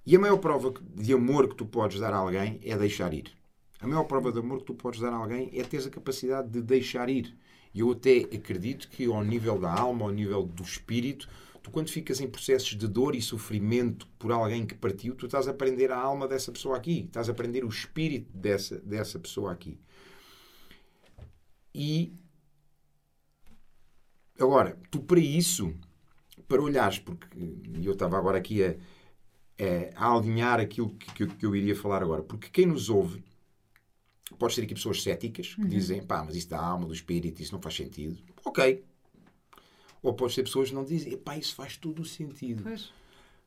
[0.06, 3.32] E a maior prova de amor que tu podes dar a alguém é deixar ir.
[3.80, 6.50] A maior prova de amor que tu podes dar a alguém é teres a capacidade
[6.50, 7.36] de deixar ir.
[7.74, 11.28] E eu até acredito que ao nível da alma, ao nível do espírito,
[11.62, 15.48] Tu, quando ficas em processos de dor e sofrimento por alguém que partiu, tu estás
[15.48, 19.52] a aprender a alma dessa pessoa aqui, estás a aprender o espírito dessa, dessa pessoa
[19.52, 19.80] aqui.
[21.74, 22.14] E
[24.40, 25.74] agora, tu para isso,
[26.48, 27.28] para olhares, porque
[27.84, 28.76] eu estava agora aqui a,
[29.96, 33.24] a, a alinhar aquilo que, que, que, eu iria falar agora, porque quem nos ouve.
[34.40, 35.68] Pode ser aqui pessoas céticas que uhum.
[35.68, 38.18] dizem, pá, mas isso da alma, do espírito, isso não faz sentido.
[38.46, 38.82] Ok,
[40.02, 42.64] ou pode ser pessoas que não dizem, pá, isso faz todo o sentido.
[42.64, 42.92] Pois.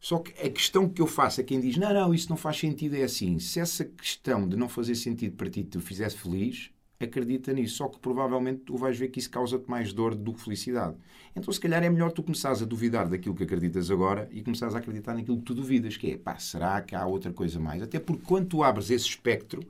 [0.00, 2.58] Só que a questão que eu faço a quem diz, não, não, isso não faz
[2.58, 3.38] sentido, é assim.
[3.38, 6.70] Se essa questão de não fazer sentido para ti te fizesse feliz,
[7.04, 7.76] acredita nisso.
[7.76, 10.96] Só que provavelmente tu vais ver que isso causa-te mais dor do que felicidade.
[11.36, 14.74] Então, se calhar, é melhor tu começares a duvidar daquilo que acreditas agora e começares
[14.74, 17.82] a acreditar naquilo que tu duvidas, que é, pá, será que há outra coisa mais?
[17.82, 19.62] Até porque quando tu abres esse espectro,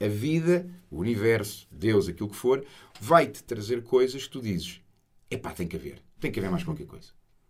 [0.00, 2.64] a vida, o universo, Deus, aquilo que for,
[3.00, 4.80] vai-te trazer coisas que tu dizes,
[5.30, 6.00] é pá, tem que haver.
[6.20, 7.08] Tem que haver mais qualquer coisa.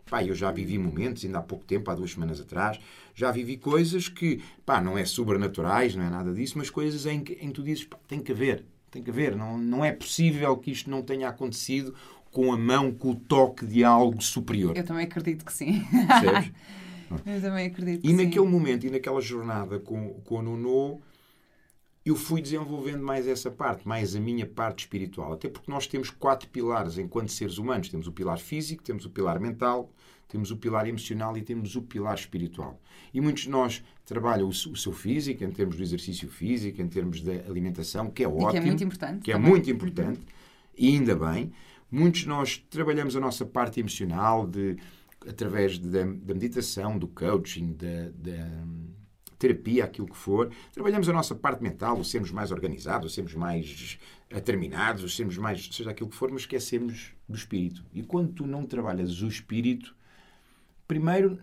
[0.08, 2.80] Pá, eu já vivi momentos, ainda há pouco tempo, há duas semanas atrás,
[3.14, 7.22] já vivi coisas que, pá, não é sobrenaturais, não é nada disso, mas coisas em
[7.22, 9.36] que, em que tu dizes, pá, tem que haver, tem que haver.
[9.36, 11.94] Não, não é possível que isto não tenha acontecido
[12.30, 14.76] com a mão, com o toque de algo superior.
[14.76, 15.82] Eu também acredito que sim.
[15.90, 16.52] Percebes?
[17.26, 18.50] eu também acredito que E naquele sim.
[18.50, 21.00] momento e naquela jornada com, com a Nuno,
[22.04, 25.32] eu fui desenvolvendo mais essa parte, mais a minha parte espiritual.
[25.32, 29.10] Até porque nós temos quatro pilares enquanto seres humanos: temos o pilar físico, temos o
[29.10, 29.90] pilar mental,
[30.28, 32.80] temos o pilar emocional e temos o pilar espiritual.
[33.12, 37.22] E muitos de nós trabalham o, seu físico, em termos do exercício físico, em termos
[37.22, 38.48] da alimentação, que é ótimo.
[38.48, 39.24] E que é muito importante.
[39.24, 40.20] Que é muito importante,
[40.76, 41.52] e ainda bem.
[41.90, 44.76] Muitos de nós trabalhamos a nossa parte emocional de,
[45.26, 48.64] através da, da meditação, do coaching, da, da
[49.38, 50.50] terapia, aquilo que for.
[50.72, 53.98] Trabalhamos a nossa parte mental, o sermos mais organizados, o sermos mais
[54.28, 57.84] determinados, o sermos mais, seja aquilo que for, mas esquecemos do espírito.
[57.94, 59.96] E quando tu não trabalhas o espírito,
[60.88, 61.38] primeiro,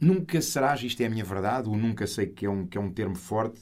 [0.00, 2.80] nunca serás, isto é a minha verdade, ou nunca sei que é um, que é
[2.80, 3.60] um termo forte,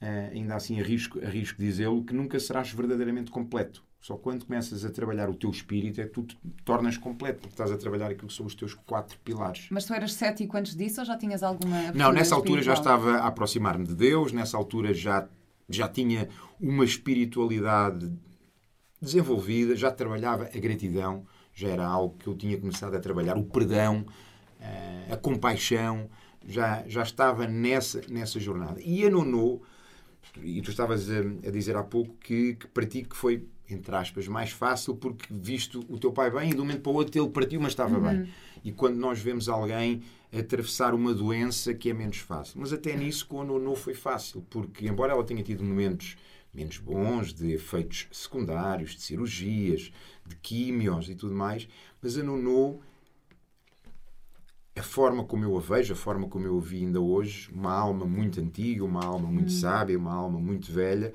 [0.00, 3.82] uh, ainda assim arrisco, arrisco dizê-lo, que nunca serás verdadeiramente completo.
[4.00, 7.54] Só quando começas a trabalhar o teu espírito é que tu te tornas completo, porque
[7.54, 9.66] estás a trabalhar aquilo que são os teus quatro pilares.
[9.70, 11.90] Mas tu eras cético antes disso ou já tinhas alguma.
[11.92, 15.28] Não, nessa altura já estava a aproximar-me de Deus, nessa altura já,
[15.68, 16.28] já tinha
[16.60, 18.12] uma espiritualidade
[19.02, 23.44] desenvolvida, já trabalhava a gratidão, já era algo que eu tinha começado a trabalhar, o
[23.44, 24.06] perdão,
[25.10, 26.08] a compaixão,
[26.46, 28.80] já, já estava nessa, nessa jornada.
[28.82, 29.62] E a Nono,
[30.42, 33.94] e tu estavas a, a dizer há pouco que, que para ti que foi entre
[33.94, 36.94] aspas, mais fácil porque visto o teu pai bem e de um momento para o
[36.94, 38.32] outro ele partiu, mas estava bem.
[38.64, 40.02] E quando nós vemos alguém
[40.32, 42.60] atravessar uma doença que é menos fácil.
[42.60, 46.16] Mas até nisso com a Nono foi fácil, porque embora ela tenha tido momentos
[46.52, 49.92] menos bons, de efeitos secundários, de cirurgias,
[50.26, 51.68] de químios e tudo mais,
[52.02, 52.80] mas a Nono
[54.78, 57.72] a forma como eu a vejo, a forma como eu a vi ainda hoje, uma
[57.72, 59.60] alma muito antiga, uma alma muito hum.
[59.60, 61.12] sábia, uma alma muito velha,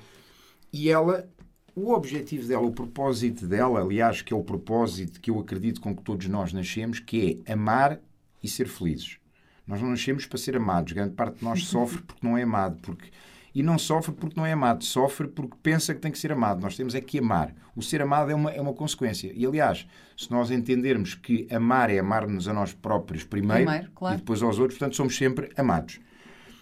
[0.72, 1.30] e ela,
[1.76, 5.96] o objetivo dela, o propósito dela, aliás, que é o propósito que eu acredito com
[5.96, 8.00] que todos nós nascemos, que é amar
[8.42, 9.18] e ser felizes.
[9.66, 12.80] Nós não nascemos para ser amados, grande parte de nós sofre porque não é amado,
[12.82, 13.10] porque
[13.54, 16.62] e não sofre porque não é amado, sofre porque pensa que tem que ser amado.
[16.62, 17.54] Nós temos é que amar.
[17.76, 19.32] O ser amado é uma, é uma consequência.
[19.36, 19.88] E, aliás,
[20.18, 24.16] se nós entendermos que amar é amar-nos a nós próprios primeiro, primeiro claro.
[24.16, 26.00] e depois aos outros, portanto, somos sempre amados.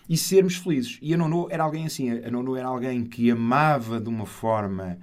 [0.10, 1.00] E sermos felizes.
[1.02, 2.10] E a Nono era alguém assim.
[2.10, 4.98] A Nono era alguém que amava de uma forma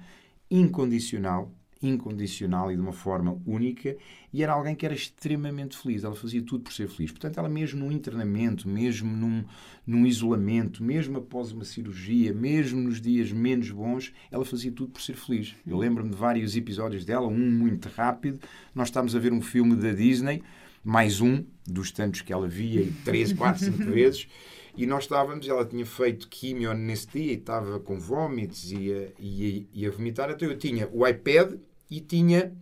[0.51, 1.51] incondicional,
[1.81, 3.95] incondicional e de uma forma única,
[4.33, 6.03] e era alguém que era extremamente feliz.
[6.03, 7.11] Ela fazia tudo por ser feliz.
[7.11, 9.43] Portanto, ela mesmo num internamento, mesmo num,
[9.87, 15.01] num isolamento, mesmo após uma cirurgia, mesmo nos dias menos bons, ela fazia tudo por
[15.01, 15.55] ser feliz.
[15.65, 18.39] Eu lembro-me de vários episódios dela, um muito rápido.
[18.75, 20.43] Nós estávamos a ver um filme da Disney,
[20.83, 24.27] mais um dos tantos que ela via, três, quatro, cinco vezes.
[24.75, 29.07] E nós estávamos, ela tinha feito quimio nesse dia e estava com vômitos e a,
[29.19, 30.29] e, a, e a vomitar.
[30.29, 31.55] Então eu tinha o iPad
[31.89, 32.55] e tinha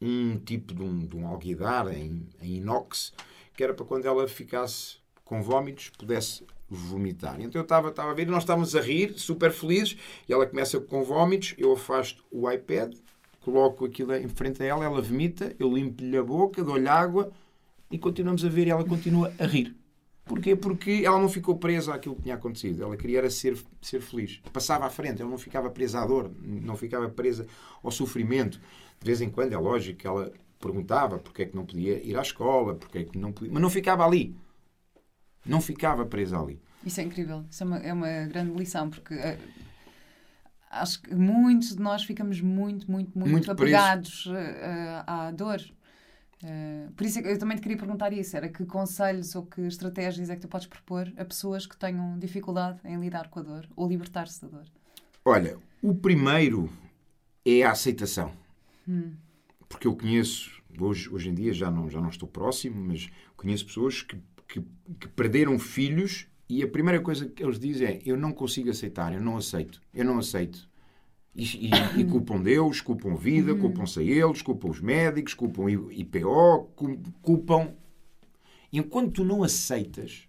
[0.00, 3.12] um tipo de um, de um alguidar em, em inox
[3.56, 7.40] que era para quando ela ficasse com vômitos pudesse vomitar.
[7.40, 9.96] Então eu estava, estava a ver e nós estávamos a rir, super felizes,
[10.28, 12.94] e ela começa com vômitos, eu afasto o iPad,
[13.40, 17.30] coloco aquilo em frente a ela, ela vomita, eu limpo-lhe a boca, dou-lhe água
[17.90, 19.76] e continuamos a ver e ela continua a rir.
[20.24, 20.56] Porquê?
[20.56, 22.82] Porque ela não ficou presa àquilo que tinha acontecido.
[22.82, 24.40] Ela queria era ser, ser feliz.
[24.52, 27.46] Passava à frente, ela não ficava presa à dor, não ficava presa
[27.82, 28.58] ao sofrimento.
[29.00, 32.16] De vez em quando, é lógico que ela perguntava porque é que não podia ir
[32.16, 33.52] à escola, porque é que não podia...
[33.52, 34.34] Mas não ficava ali.
[35.44, 36.58] Não ficava presa ali.
[36.86, 37.44] Isso é incrível.
[37.50, 39.38] Isso é uma, é uma grande lição, porque uh,
[40.70, 44.32] acho que muitos de nós ficamos muito, muito, muito, muito apegados uh,
[45.06, 45.60] à dor.
[46.42, 49.62] Uh, por isso é eu também te queria perguntar isso: era que conselhos ou que
[49.62, 53.42] estratégias é que tu podes propor a pessoas que tenham dificuldade em lidar com a
[53.42, 54.64] dor ou libertar-se da dor?
[55.24, 56.70] Olha, o primeiro
[57.44, 58.32] é a aceitação.
[58.86, 59.12] Hum.
[59.68, 63.66] Porque eu conheço, hoje, hoje em dia já não, já não estou próximo, mas conheço
[63.66, 64.16] pessoas que,
[64.46, 64.62] que,
[65.00, 69.12] que perderam filhos e a primeira coisa que eles dizem é: Eu não consigo aceitar,
[69.12, 70.68] eu não aceito, eu não aceito.
[71.34, 73.60] E, e, e, culpam Deus, culpam vida, uhum.
[73.60, 76.70] culpam-se a eles, culpam os médicos, culpam IPO,
[77.20, 77.74] culpam.
[78.72, 80.28] Enquanto tu não aceitas,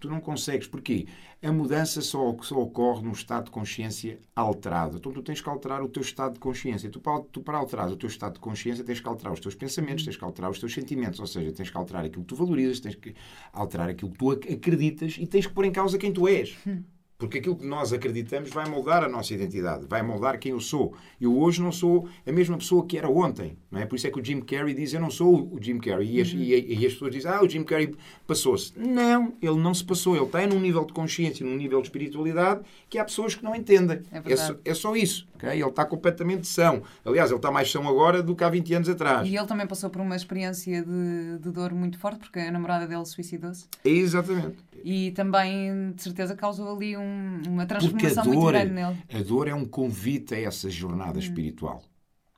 [0.00, 0.66] tu não consegues.
[0.66, 1.06] Porquê?
[1.42, 4.96] A mudança só, só ocorre num estado de consciência alterado.
[4.96, 6.90] Então tu tens que alterar o teu estado de consciência.
[6.90, 9.54] Tu para, tu, para alterar o teu estado de consciência, tens que alterar os teus
[9.54, 11.20] pensamentos, tens que alterar os teus sentimentos.
[11.20, 13.14] Ou seja, tens que alterar aquilo que tu valorizas, tens que
[13.52, 16.56] alterar aquilo que tu acreditas e tens que pôr em causa quem tu és.
[16.66, 16.82] Hum.
[17.18, 20.94] Porque aquilo que nós acreditamos vai moldar a nossa identidade, vai moldar quem eu sou.
[21.18, 23.56] Eu hoje não sou a mesma pessoa que era ontem.
[23.70, 23.86] Não é?
[23.86, 26.16] Por isso é que o Jim Carrey diz: Eu não sou o Jim Carrey.
[26.16, 26.40] E as, uhum.
[26.40, 27.94] e, e as pessoas dizem: Ah, o Jim Carrey
[28.26, 28.72] passou-se.
[28.76, 30.14] Não, ele não se passou.
[30.14, 32.60] Ele está num nível de consciência, num nível de espiritualidade
[32.90, 34.02] que há pessoas que não entendem.
[34.12, 35.26] É, é, só, é só, isso.
[35.36, 35.50] Okay?
[35.50, 36.82] Ele está completamente são.
[37.04, 39.26] Aliás, ele está mais são agora do que há 20 anos atrás.
[39.26, 42.86] E ele também passou por uma experiência de, de dor muito forte, porque a namorada
[42.86, 43.66] dele suicidou-se.
[43.82, 44.56] Exatamente.
[44.84, 47.05] E também, de certeza, causou ali um,
[47.46, 48.96] uma transformação dor, muito grande nele.
[49.12, 51.22] A dor é um convite a essa jornada hum.
[51.22, 51.82] espiritual.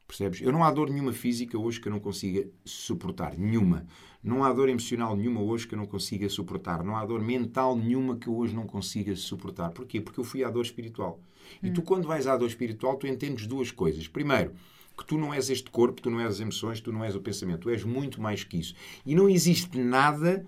[0.06, 0.40] Percebes?
[0.40, 3.36] Eu não há dor nenhuma física hoje que eu não consiga suportar.
[3.36, 3.86] Nenhuma.
[4.22, 6.82] Não há dor emocional nenhuma hoje que eu não consiga suportar.
[6.82, 9.70] Não há dor mental nenhuma que eu hoje não consiga suportar.
[9.70, 10.00] Porquê?
[10.00, 11.20] Porque eu fui à dor espiritual.
[11.62, 11.84] E tu, hum.
[11.84, 14.08] quando vais à dor espiritual, tu entendes duas coisas.
[14.08, 14.54] Primeiro,
[14.96, 17.20] que tu não és este corpo, tu não és as emoções, tu não és o
[17.20, 17.60] pensamento.
[17.60, 18.74] Tu és muito mais que isso.
[19.06, 20.44] E não existe nada,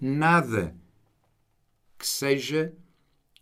[0.00, 0.74] nada
[1.98, 2.74] que seja,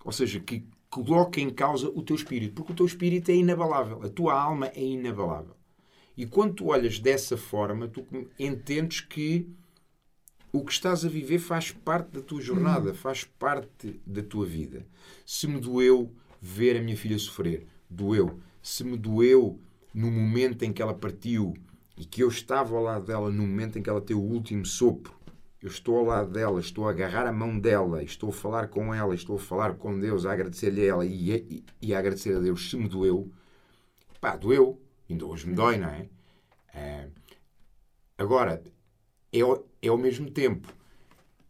[0.04, 4.02] ou seja, que coloque em causa o teu espírito, porque o teu espírito é inabalável,
[4.02, 5.56] a tua alma é inabalável.
[6.16, 8.06] E quando tu olhas dessa forma, tu
[8.38, 9.48] entendes que
[10.52, 14.86] o que estás a viver faz parte da tua jornada, faz parte da tua vida.
[15.26, 18.38] Se me doeu ver a minha filha sofrer, doeu.
[18.62, 19.58] Se me doeu
[19.92, 21.54] no momento em que ela partiu
[21.96, 24.64] e que eu estava ao lado dela no momento em que ela teve o último
[24.64, 25.12] sopro,
[25.64, 28.92] eu estou ao lado dela, estou a agarrar a mão dela, estou a falar com
[28.92, 32.36] ela, estou a falar com Deus, a agradecer-lhe a ela e, e, e, a agradecer
[32.36, 33.32] a Deus se me doeu.
[34.20, 34.78] Pá, doeu.
[35.08, 36.06] Ainda hoje me dói, não é?
[36.74, 37.08] é
[38.18, 38.62] agora,
[39.32, 39.38] é,
[39.80, 40.68] é ao mesmo tempo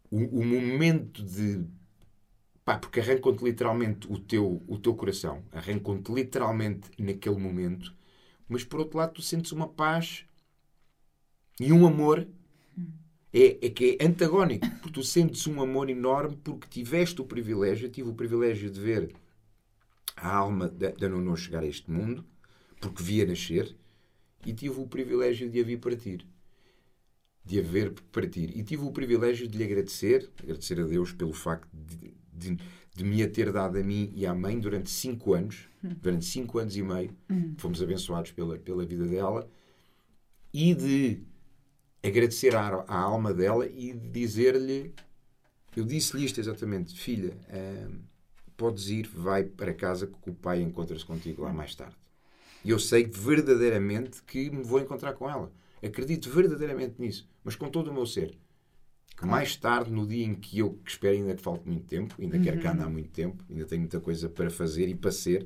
[0.09, 1.65] o, o momento de
[2.63, 7.93] Pá, porque arrancam-te literalmente o teu, o teu coração, arrancam-te literalmente naquele momento,
[8.47, 10.25] mas por outro lado tu sentes uma paz
[11.59, 12.25] e um amor
[13.35, 17.87] é, é que é antagónico, porque tu sentes um amor enorme porque tiveste o privilégio,
[17.87, 19.13] eu tive o privilégio de ver
[20.15, 22.23] a alma da, da Nono chegar a este mundo,
[22.79, 23.75] porque via nascer,
[24.45, 26.25] e tive o privilégio de a vir partir.
[27.43, 28.55] De a ver partir.
[28.57, 32.57] E tive o privilégio de lhe agradecer, agradecer a Deus pelo facto de, de,
[32.95, 36.57] de me a ter dado a mim e à mãe durante cinco anos, durante cinco
[36.57, 37.13] anos e meio,
[37.57, 39.49] fomos abençoados pela, pela vida dela,
[40.53, 41.21] e de
[42.07, 44.93] agradecer à, à alma dela e dizer-lhe,
[45.75, 47.99] eu disse-lhe isto exatamente, filha, hum,
[48.55, 51.95] podes ir, vai para casa que o pai encontra-se contigo lá mais tarde.
[52.63, 55.51] E eu sei verdadeiramente que me vou encontrar com ela.
[55.83, 58.35] Acredito verdadeiramente nisso, mas com todo o meu ser.
[59.17, 62.15] Que mais tarde, no dia em que eu que espero ainda que falte muito tempo,
[62.19, 65.11] ainda quero que ande há muito tempo, ainda tenho muita coisa para fazer e para
[65.11, 65.45] ser,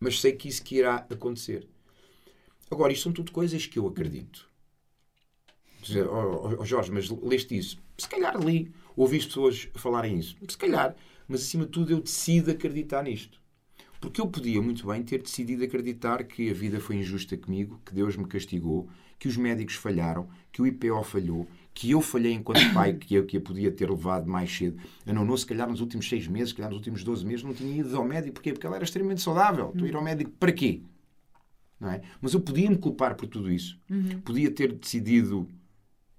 [0.00, 1.68] mas sei que isso que irá acontecer.
[2.70, 4.47] Agora, isto são tudo coisas que eu acredito.
[5.82, 7.78] Dizer, oh, oh, Jorge, mas leste isso?
[7.96, 10.36] Se calhar li, ouvi pessoas falarem isso.
[10.48, 10.94] Se calhar,
[11.26, 13.40] mas acima de tudo eu decido acreditar nisto.
[14.00, 17.92] Porque eu podia muito bem ter decidido acreditar que a vida foi injusta comigo, que
[17.92, 22.60] Deus me castigou, que os médicos falharam, que o IPO falhou, que eu falhei enquanto
[22.72, 24.78] pai, que eu, que eu podia ter levado mais cedo.
[25.04, 27.52] A Nono, se calhar nos últimos seis meses, se calhar nos últimos 12 meses, não
[27.52, 28.34] tinha ido ao médico.
[28.34, 28.52] Porquê?
[28.52, 29.70] Porque ela era extremamente saudável.
[29.70, 30.80] Estou a ir ao médico para quê?
[31.80, 32.00] Não é?
[32.20, 33.78] Mas eu podia me culpar por tudo isso.
[34.24, 35.48] Podia ter decidido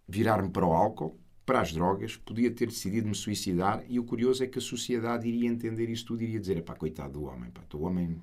[0.10, 4.43] virar-me para o álcool, para as drogas, podia ter decidido me suicidar e o curioso
[4.43, 7.49] é que a sociedade iria entender isso tudo e iria dizer, pá, coitado do homem,
[7.51, 8.22] pá, o homem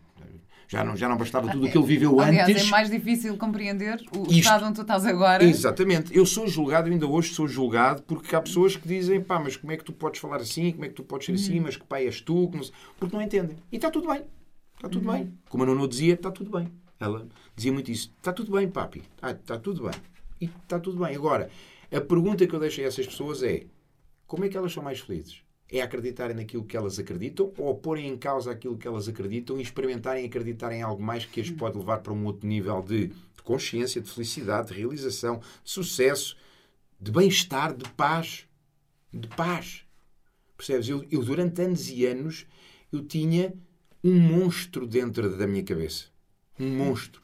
[0.69, 2.67] já não, já não bastava tudo o que ele viveu Aliás, antes.
[2.67, 5.45] é mais difícil compreender o Isto- estado onde tu estás agora.
[5.45, 6.17] Exatamente.
[6.17, 9.73] Eu sou julgado, ainda hoje sou julgado, porque há pessoas que dizem, pá, mas como
[9.73, 11.85] é que tu podes falar assim, como é que tu podes ser assim, mas que
[11.85, 12.63] pai és tu, não
[12.99, 13.57] porque não entendem.
[13.71, 14.23] E está tudo bem.
[14.75, 15.33] Está tudo bem.
[15.49, 16.69] Como a Nono dizia, está tudo bem.
[16.99, 18.13] Ela dizia muito isso.
[18.19, 19.03] Está tudo bem, papi.
[19.15, 19.93] Está, está tudo bem.
[20.41, 21.15] E está tudo bem.
[21.15, 21.49] Agora,
[21.97, 23.65] a pergunta que eu deixo a essas pessoas é,
[24.27, 25.43] como é que elas são mais felizes?
[25.69, 29.63] É acreditarem naquilo que elas acreditam ou porem em causa aquilo que elas acreditam e
[29.63, 33.43] experimentarem acreditar em algo mais que as pode levar para um outro nível de, de
[33.43, 36.37] consciência, de felicidade, de realização, de sucesso,
[37.01, 38.47] de bem-estar, de paz.
[39.13, 39.85] De paz.
[40.57, 40.89] Percebes?
[40.89, 42.47] Eu, eu, durante anos e anos,
[42.93, 43.55] eu tinha
[44.05, 46.07] um monstro dentro da minha cabeça.
[46.59, 47.23] Um monstro.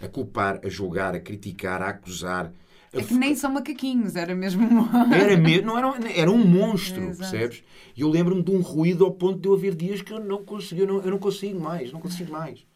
[0.00, 2.52] A culpar, a julgar, a criticar, a acusar.
[2.92, 5.14] É que nem são macaquinhos, era mesmo uma...
[5.14, 7.30] era mesmo, não era, era um monstro, Exato.
[7.30, 7.64] percebes?
[7.94, 10.44] E eu lembro-me de um ruído ao ponto de eu haver dias que eu não
[10.44, 12.66] consigo, eu não, eu não consigo mais, não consigo mais.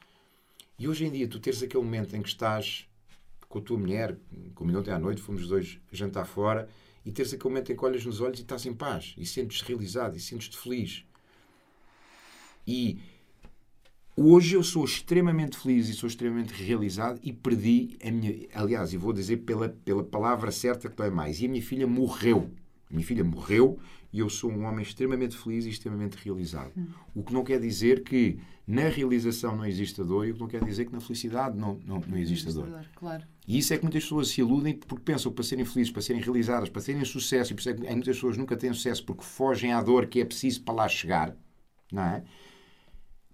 [0.79, 2.87] E hoje em dia, tu teres aquele momento em que estás
[3.49, 4.17] com a tua mulher,
[4.55, 6.69] combinou ontem à noite, fomos os dois jantar fora,
[7.05, 9.65] e teres aquele momento em que olhas nos olhos e estás em paz, e sentes-te
[9.69, 11.05] realizado, e sentes-te feliz.
[12.67, 12.99] E
[14.17, 18.47] hoje eu sou extremamente feliz e sou extremamente realizado e perdi a minha.
[18.55, 21.41] Aliás, e vou dizer pela, pela palavra certa que é mais.
[21.41, 22.51] E a minha filha morreu.
[22.91, 23.79] A minha filha morreu
[24.13, 26.73] e eu sou um homem extremamente feliz e extremamente realizado.
[27.15, 30.49] O que não quer dizer que na realização não exista dor e o que não
[30.49, 32.69] quer dizer que na felicidade não, não, não exista dor.
[32.95, 33.25] Claro.
[33.49, 36.03] E isso é que muitas pessoas se iludem porque pensam que para serem felizes, para
[36.03, 39.05] serem realizadas, para terem sucesso, e por isso é que muitas pessoas nunca têm sucesso
[39.05, 41.37] porque fogem à dor que é preciso para lá chegar,
[41.91, 42.25] não é?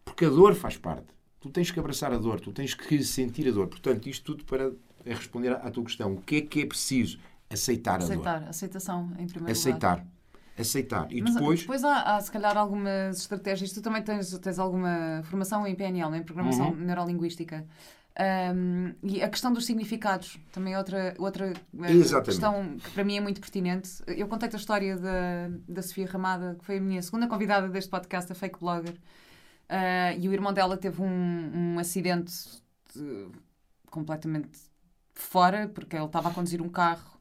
[0.09, 1.07] Porque a dor faz parte.
[1.41, 3.69] Tu tens que abraçar a dor, tu tens que sentir a dor.
[3.69, 4.73] Portanto, isto tudo para
[5.05, 6.15] responder à tua questão.
[6.15, 7.19] O que é que é preciso?
[7.49, 8.05] Aceitar a dor.
[8.07, 9.51] Aceitar, aceitação em primeiro lugar.
[9.53, 10.07] Aceitar.
[10.59, 11.07] Aceitar.
[11.13, 11.61] E Mas depois.
[11.61, 13.73] depois há, há, se calhar, algumas estratégias.
[13.73, 16.77] Tu também tens, tens alguma formação em PNL, em Programação Uhum.
[16.77, 17.65] Neurolinguística.
[18.21, 22.25] Um, e a questão dos significados também é outra, outra eh, Exatamente.
[22.31, 24.03] questão que para mim é muito pertinente.
[24.09, 27.89] Eu contei-te a história da, da Sofia Ramada, que foi a minha segunda convidada deste
[27.89, 28.97] podcast, a Fake Blogger.
[29.69, 32.33] Ah, e o irmão dela teve um, um acidente
[32.95, 33.29] de-
[33.91, 34.59] completamente
[35.14, 37.19] fora, porque ele estava a conduzir um carro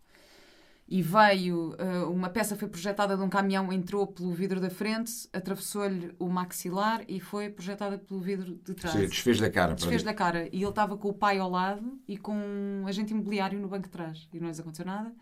[0.89, 5.28] e veio, eh, uma peça foi projetada de um caminhão, entrou pelo vidro da frente,
[5.34, 8.95] atravessou-lhe o maxilar e foi projetada pelo vidro de trás.
[8.95, 9.74] Se desfez da cara.
[9.76, 10.48] Desfez da cara.
[10.48, 13.84] E ele estava com o pai ao lado e com um agente imobiliário no banco
[13.84, 14.30] de trás.
[14.32, 15.14] E não lhes aconteceu nada.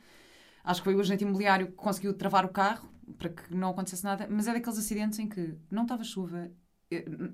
[0.63, 4.03] Acho que foi o agente imobiliário que conseguiu travar o carro para que não acontecesse
[4.03, 4.27] nada.
[4.29, 6.51] Mas é daqueles acidentes em que não estava chuva,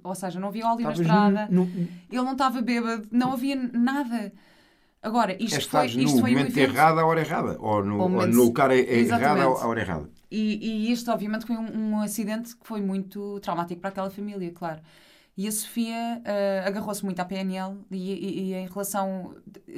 [0.03, 3.33] ou seja, não havia óleo na Estavas estrada, no- no- ele não estava bêbado, não
[3.33, 4.31] havia nada.
[5.03, 6.73] Agora, isto é foi, estás isto no foi um momento evento...
[6.75, 7.57] errado à hora errada.
[7.59, 10.09] Ou no, Ou ou momento- no cara errado à hora errada.
[10.29, 14.51] E, e isto, obviamente, foi um, um acidente que foi muito traumático para aquela família,
[14.51, 14.79] claro.
[15.37, 19.35] E a Sofia uh, agarrou-se muito à PNL e, e, e, em relação.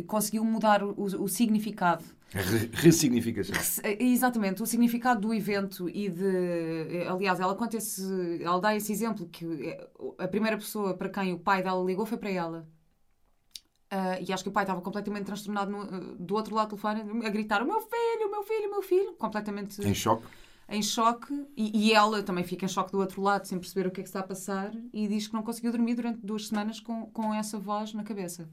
[0.08, 2.04] conseguiu mudar o, o significado.
[2.32, 3.56] Re ressignificação.
[3.99, 7.06] Exatamente, o significado do evento e de.
[7.08, 8.43] Aliás, ela conta esse.
[8.43, 9.78] Ela dá esse exemplo que
[10.18, 12.68] a primeira pessoa para quem o pai dela ligou foi para ela.
[13.93, 17.28] Uh, e acho que o pai estava completamente transtornado no, do outro lado do telefone
[17.28, 19.14] a gritar: O meu filho, o meu filho, o meu filho.
[19.14, 19.88] Completamente.
[19.88, 20.26] Em choque
[20.74, 23.91] em choque e, e, ela também fica em choque do outro lado sem perceber o
[23.91, 26.80] que é que está a passar e diz que não conseguiu dormir durante duas semanas
[26.80, 28.49] com, com essa voz na cabeça.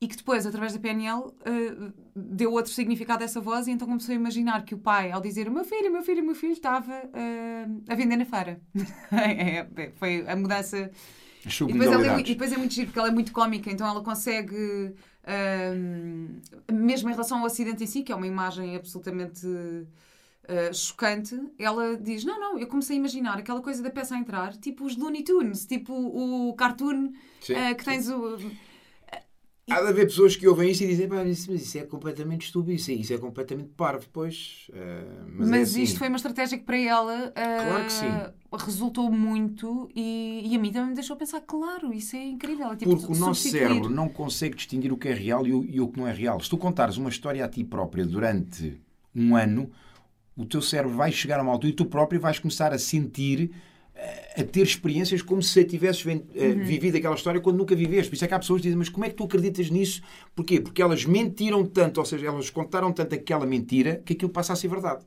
[0.00, 3.72] E que depois, através da PNL, uh, eh, deu outro significado a essa voz e
[3.72, 6.36] então começou a imaginar que o pai, ao dizer o meu filho, meu filho, meu
[6.36, 8.60] filho, estava uh, a vender na feira.
[9.10, 10.88] É, é, foi a mudança.
[11.44, 14.02] E depois, é, e depois é muito giro, porque ela é muito cómica, então ela
[14.02, 14.94] consegue,
[15.24, 19.46] uh, mesmo em relação ao acidente em si, que é uma imagem absolutamente
[20.48, 24.18] uh, chocante, ela diz: Não, não, eu comecei a imaginar aquela coisa da peça a
[24.18, 28.38] entrar, tipo os Looney Tunes, tipo o cartoon sim, uh, que tens o.
[29.70, 32.90] Há de haver pessoas que ouvem isso e dizem, mas isso é completamente estúpido, isso
[32.90, 34.66] é, isso é completamente parvo, pois.
[34.70, 35.82] Uh, mas, mas é assim.
[35.82, 38.06] isto foi uma estratégia que para ela uh, claro que sim.
[38.64, 42.72] resultou muito e, e, a mim também me deixou pensar, claro, isso é incrível.
[42.72, 45.62] É tipo, Porque o nosso cérebro não consegue distinguir o que é real e o,
[45.62, 46.40] e o que não é real.
[46.40, 48.80] Se tu contares uma história a ti própria durante
[49.14, 49.70] um ano,
[50.38, 53.50] o teu cérebro vai chegar a uma altura e tu próprio vais começar a sentir
[53.94, 56.64] eh, a ter experiências como se tivesses eh, uhum.
[56.64, 58.08] vivido aquela história quando nunca viveste.
[58.08, 60.00] Por isso é que há pessoas que dizem, mas como é que tu acreditas nisso?
[60.36, 60.60] Porquê?
[60.60, 64.56] Porque elas mentiram tanto, ou seja, elas contaram tanto aquela mentira que aquilo passa a
[64.56, 65.04] ser verdade.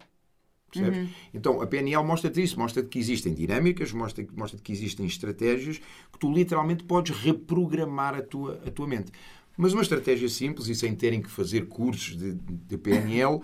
[0.75, 1.07] Uhum.
[1.33, 6.19] Então, a PNL mostra-te isso, mostra-te que existem dinâmicas, mostra-te mostra que existem estratégias que
[6.19, 9.11] tu literalmente podes reprogramar a tua, a tua mente.
[9.57, 13.41] Mas uma estratégia simples e sem terem que fazer cursos de, de PNL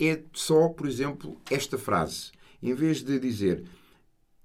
[0.00, 2.30] é só, por exemplo, esta frase.
[2.62, 3.64] Em vez de dizer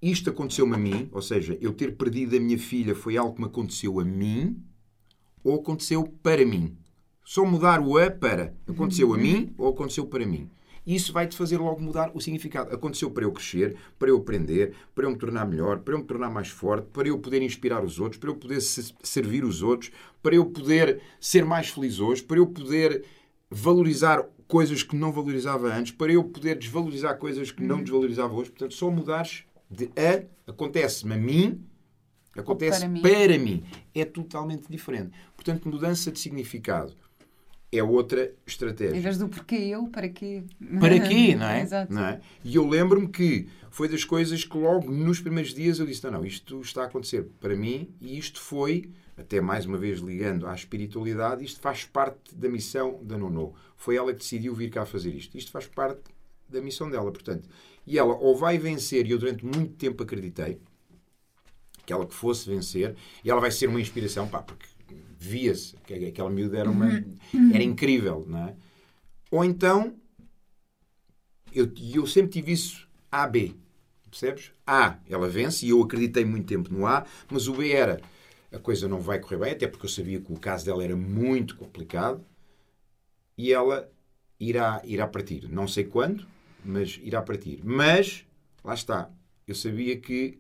[0.02, 3.42] isto aconteceu-me a mim, ou seja, eu ter perdido a minha filha foi algo que
[3.42, 4.62] me aconteceu a mim,
[5.44, 6.78] ou aconteceu para mim.
[7.24, 10.50] Só mudar o a para aconteceu a mim ou aconteceu para mim.
[10.86, 12.72] Isso vai-te fazer logo mudar o significado.
[12.72, 16.06] Aconteceu para eu crescer, para eu aprender, para eu me tornar melhor, para eu me
[16.06, 19.92] tornar mais forte, para eu poder inspirar os outros, para eu poder servir os outros,
[20.22, 23.04] para eu poder ser mais feliz hoje, para eu poder
[23.50, 27.84] valorizar coisas que não valorizava antes, para eu poder desvalorizar coisas que não uhum.
[27.84, 28.52] desvalorizava hoje.
[28.52, 31.66] Portanto, só mudares de a, acontece-me a mim,
[32.36, 33.02] acontece para mim.
[33.02, 33.64] para mim.
[33.94, 35.12] É totalmente diferente.
[35.36, 36.94] Portanto, mudança de significado
[37.72, 38.96] é outra estratégia.
[38.96, 40.44] Em vez do porquê eu, para quê?
[40.80, 41.62] Para quê, não é?
[41.62, 41.94] Exato.
[41.94, 42.22] Não é?
[42.44, 46.12] E eu lembro-me que foi das coisas que logo nos primeiros dias eu disse: não,
[46.12, 50.48] não, isto está a acontecer para mim e isto foi até mais uma vez ligando
[50.48, 53.54] à espiritualidade, isto faz parte da missão da Nono.
[53.78, 55.38] Foi ela que decidiu vir cá fazer isto.
[55.38, 56.02] Isto faz parte
[56.50, 57.50] da missão dela, portanto.
[57.88, 60.60] E ela ou vai vencer, e eu durante muito tempo acreditei
[61.86, 64.66] que ela que fosse vencer, e ela vai ser uma inspiração, pá, porque
[65.18, 66.88] via-se que aquela miúda era, uma,
[67.54, 68.56] era incrível, não é?
[69.30, 69.96] Ou então,
[71.54, 73.56] eu, eu sempre tive isso A-B,
[74.10, 74.52] percebes?
[74.66, 78.02] A, ela vence, e eu acreditei muito tempo no A, mas o B era
[78.56, 80.96] a coisa não vai correr bem, até porque eu sabia que o caso dela era
[80.96, 82.24] muito complicado
[83.38, 83.92] e ela
[84.40, 85.50] irá, irá partir.
[85.50, 86.26] Não sei quando,
[86.64, 87.60] mas irá partir.
[87.64, 88.26] Mas,
[88.64, 89.12] lá está,
[89.46, 90.40] eu sabia que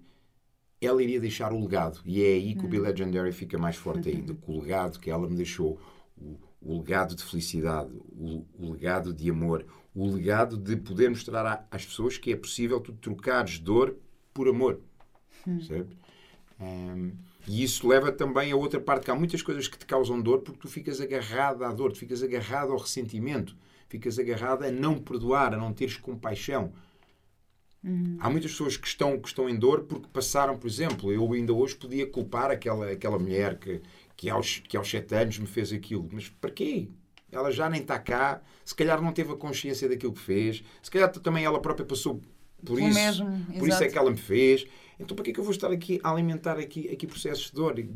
[0.82, 2.00] ela iria deixar o legado.
[2.06, 2.84] E é aí que o Be hum.
[2.84, 4.34] Legendary fica mais forte ainda.
[4.34, 5.80] Com o legado que ela me deixou.
[6.18, 11.46] O, o legado de felicidade, o, o, legado de amor, o legado de poder mostrar
[11.46, 13.98] a, às pessoas que é possível tu trocares dor
[14.34, 14.80] por amor.
[15.46, 15.60] Hum.
[15.60, 15.98] Sabe?
[16.60, 17.12] Um,
[17.48, 20.40] e isso leva também a outra parte, que há muitas coisas que te causam dor
[20.40, 23.56] porque tu ficas agarrado à dor, tu ficas agarrado ao ressentimento,
[23.88, 26.74] ficas agarrado a não perdoar, a não teres compaixão.
[27.84, 28.18] Uhum.
[28.20, 31.54] Há muitas pessoas que estão, que estão em dor porque passaram, por exemplo, eu ainda
[31.54, 33.80] hoje podia culpar aquela, aquela mulher que,
[34.18, 36.10] que, aos, que aos sete anos me fez aquilo.
[36.12, 36.90] Mas para quê?
[37.32, 40.90] Ela já nem está cá, se calhar não teve a consciência daquilo que fez, se
[40.90, 42.22] calhar também ela própria passou
[42.66, 42.94] por isso.
[42.94, 44.66] Mesmo, por isso é que ela me fez.
[45.00, 47.54] Então, para que é que eu vou estar aqui a alimentar aqui, aqui processos de
[47.54, 47.78] dor?
[47.80, 47.90] E,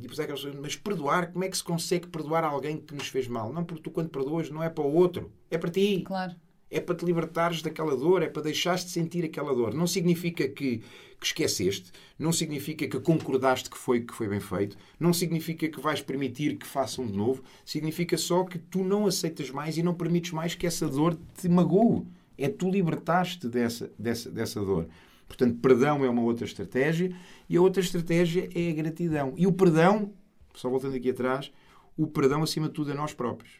[0.59, 3.53] mas perdoar, como é que se consegue perdoar alguém que nos fez mal?
[3.53, 6.03] Não, porque tu, quando perdoas, não é para o outro, é para ti.
[6.05, 6.35] Claro.
[6.71, 9.73] É para te libertares daquela dor, é para deixares de sentir aquela dor.
[9.73, 10.83] Não significa que,
[11.19, 15.79] que esqueceste, não significa que concordaste que foi, que foi bem feito, não significa que
[15.79, 19.95] vais permitir que façam de novo, significa só que tu não aceitas mais e não
[19.95, 22.05] permites mais que essa dor te magoe.
[22.37, 24.87] É tu libertaste dessa, dessa, dessa dor.
[25.29, 27.15] Portanto, perdão é uma outra estratégia
[27.47, 29.33] e a outra estratégia é a gratidão.
[29.37, 30.11] E o perdão,
[30.55, 31.53] só voltando aqui atrás,
[31.95, 33.53] o perdão acima de tudo a nós próprios.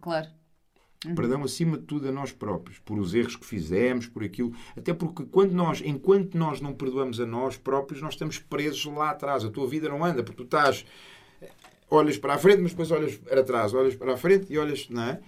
[0.00, 0.28] Claro.
[1.16, 4.54] Perdão acima de tudo a nós próprios, por os erros que fizemos, por aquilo.
[4.76, 9.10] Até porque quando nós, enquanto nós não perdoamos a nós próprios, nós estamos presos lá
[9.10, 9.44] atrás.
[9.44, 10.84] A tua vida não anda, porque tu estás.
[11.90, 14.88] Olhas para a frente, mas depois olhas para trás, olhas para a frente e olhas.
[14.88, 15.20] Não é?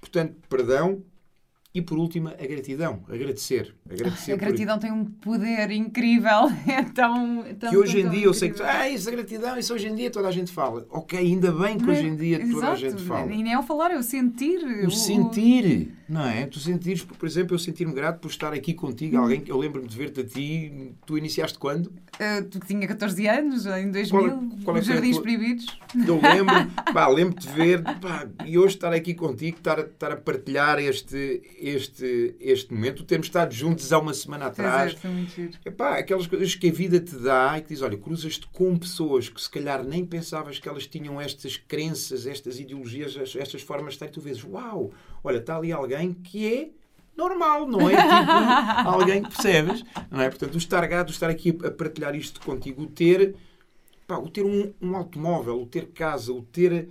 [0.00, 1.02] Portanto, perdão,
[1.74, 3.74] e por último, a gratidão, agradecer.
[3.90, 4.82] agradecer a gratidão por...
[4.82, 6.52] tem um poder incrível.
[6.66, 9.74] É tão, tão que hoje em dia eu sei que ah, isso a gratidão, isso
[9.74, 10.86] hoje em dia toda a gente fala.
[10.90, 12.72] Ok, ainda bem que hoje em dia toda Exato.
[12.72, 13.32] a gente fala.
[13.32, 14.60] E nem é o falar, é o sentir.
[14.84, 16.46] O, o sentir, não é?
[16.46, 19.16] Tu sentires, por exemplo, eu sentir-me grato por estar aqui contigo.
[19.16, 20.94] Alguém que eu lembro-me de ver-te a ti.
[21.06, 21.86] Tu iniciaste quando?
[21.86, 25.22] Uh, tu tinha 14 anos, em 2000, qual, qual é Jardins tua...
[25.22, 25.66] Proibidos.
[26.06, 26.54] Eu lembro,
[26.92, 31.42] pá, lembro-te de ver pá, e hoje estar aqui contigo, estar, estar a partilhar este
[31.58, 34.96] este, este momento, termos estado juntos há uma semana atrás.
[35.04, 38.76] É, Epá, aquelas coisas que a vida te dá e que diz: olha, cruzas-te com
[38.76, 43.94] pessoas que se calhar nem pensavas que elas tinham estas crenças, estas ideologias, estas formas
[43.94, 44.92] de estar, e tu vês: uau,
[45.22, 46.70] olha, está ali alguém que é
[47.16, 47.94] normal, não é?
[48.76, 50.28] Tipo, alguém que percebes, não é?
[50.28, 53.34] Portanto, o estar gato, o estar aqui a partilhar isto contigo, o ter,
[54.06, 56.88] pá, o ter um, um automóvel, o ter casa, o ter.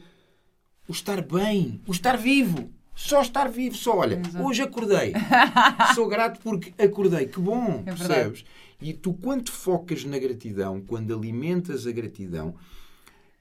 [0.88, 2.70] o estar bem, o estar vivo.
[2.94, 4.46] Só estar vivo, só olha, Exato.
[4.46, 5.14] hoje acordei.
[5.96, 7.26] Sou grato porque acordei.
[7.26, 8.46] Que bom, é percebes?
[8.82, 12.54] E tu, quando focas na gratidão, quando alimentas a gratidão,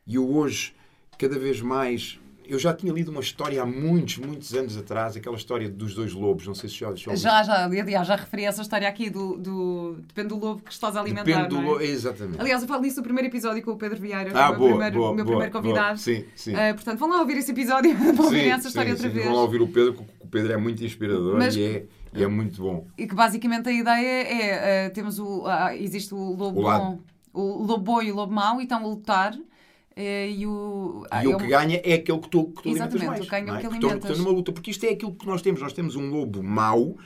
[0.07, 0.75] e eu hoje,
[1.19, 2.19] cada vez mais,
[2.51, 6.13] eu já tinha lido uma história há muitos, muitos anos atrás, aquela história dos dois
[6.13, 9.37] lobos, não sei se já Já, já, já aliás, já referi essa história aqui do,
[9.37, 11.23] do, Depende do lobo que estás a alimentar.
[11.23, 11.61] Depende do é?
[11.61, 12.41] lobo, exatamente.
[12.41, 14.97] Aliás, eu falo nisso no primeiro episódio com o Pedro Vieira, ah, o boa, primeiro,
[14.97, 15.99] boa, meu boa, primeiro convidado.
[15.99, 16.53] Sim, sim.
[16.53, 19.27] Uh, portanto, vão lá ouvir esse episódio para ouvir essa história sim, outra vez.
[19.27, 21.87] Vão lá ouvir o Pedro, porque o Pedro é muito inspirador Mas, e é.
[22.13, 22.89] E é muito bom.
[22.99, 26.99] E que basicamente a ideia é: uh, temos o, uh, existe o lobo o bom,
[27.33, 29.39] o lobo bom e o lobo mau, e estão a lutar
[29.97, 33.21] e o, e o que ganha é aquele que tu, que tu alimentas mais.
[33.21, 34.19] O que ganha é o que alimentas.
[34.19, 35.61] numa luta, porque isto é aquilo que nós temos.
[35.61, 36.97] Nós temos um lobo mau,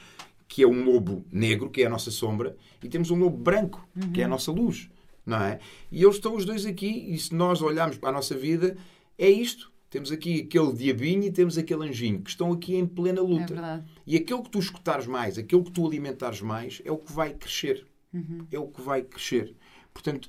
[0.46, 3.86] que é um lobo negro, que é a nossa sombra, e temos um lobo branco,
[3.96, 4.12] uhum.
[4.12, 4.88] que é a nossa luz.
[5.26, 5.58] Não é?
[5.90, 8.76] E eles estão os dois aqui, e se nós olharmos para a nossa vida,
[9.18, 9.72] é isto.
[9.88, 13.54] Temos aqui aquele diabinho e temos aquele anjinho que estão aqui em plena luta.
[13.54, 17.12] É e aquele que tu escutares mais, aquele que tu alimentares mais, é o que
[17.12, 17.86] vai crescer.
[18.12, 18.44] Uhum.
[18.50, 19.54] É o que vai crescer.
[19.92, 20.28] Portanto,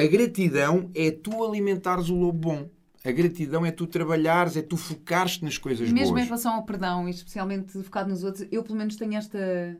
[0.00, 2.70] a gratidão é tu alimentares o lobo bom.
[3.04, 6.22] A gratidão é tu trabalhares, é tu focares-te nas coisas e mesmo boas.
[6.22, 9.78] em relação ao perdão, e especialmente focado nos outros, eu pelo menos tenho esta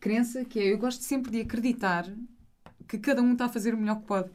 [0.00, 2.06] crença que é, eu gosto sempre de acreditar
[2.88, 4.30] que cada um está a fazer o melhor que pode.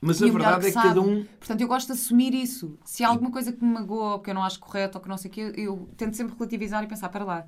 [0.00, 1.24] Mas a verdade que é que cada um.
[1.24, 2.78] Portanto, eu gosto de assumir isso.
[2.84, 5.08] Se há alguma coisa que me magoa ou que eu não acho correto ou que
[5.08, 7.46] não sei o quê, eu tento sempre relativizar e pensar, para lá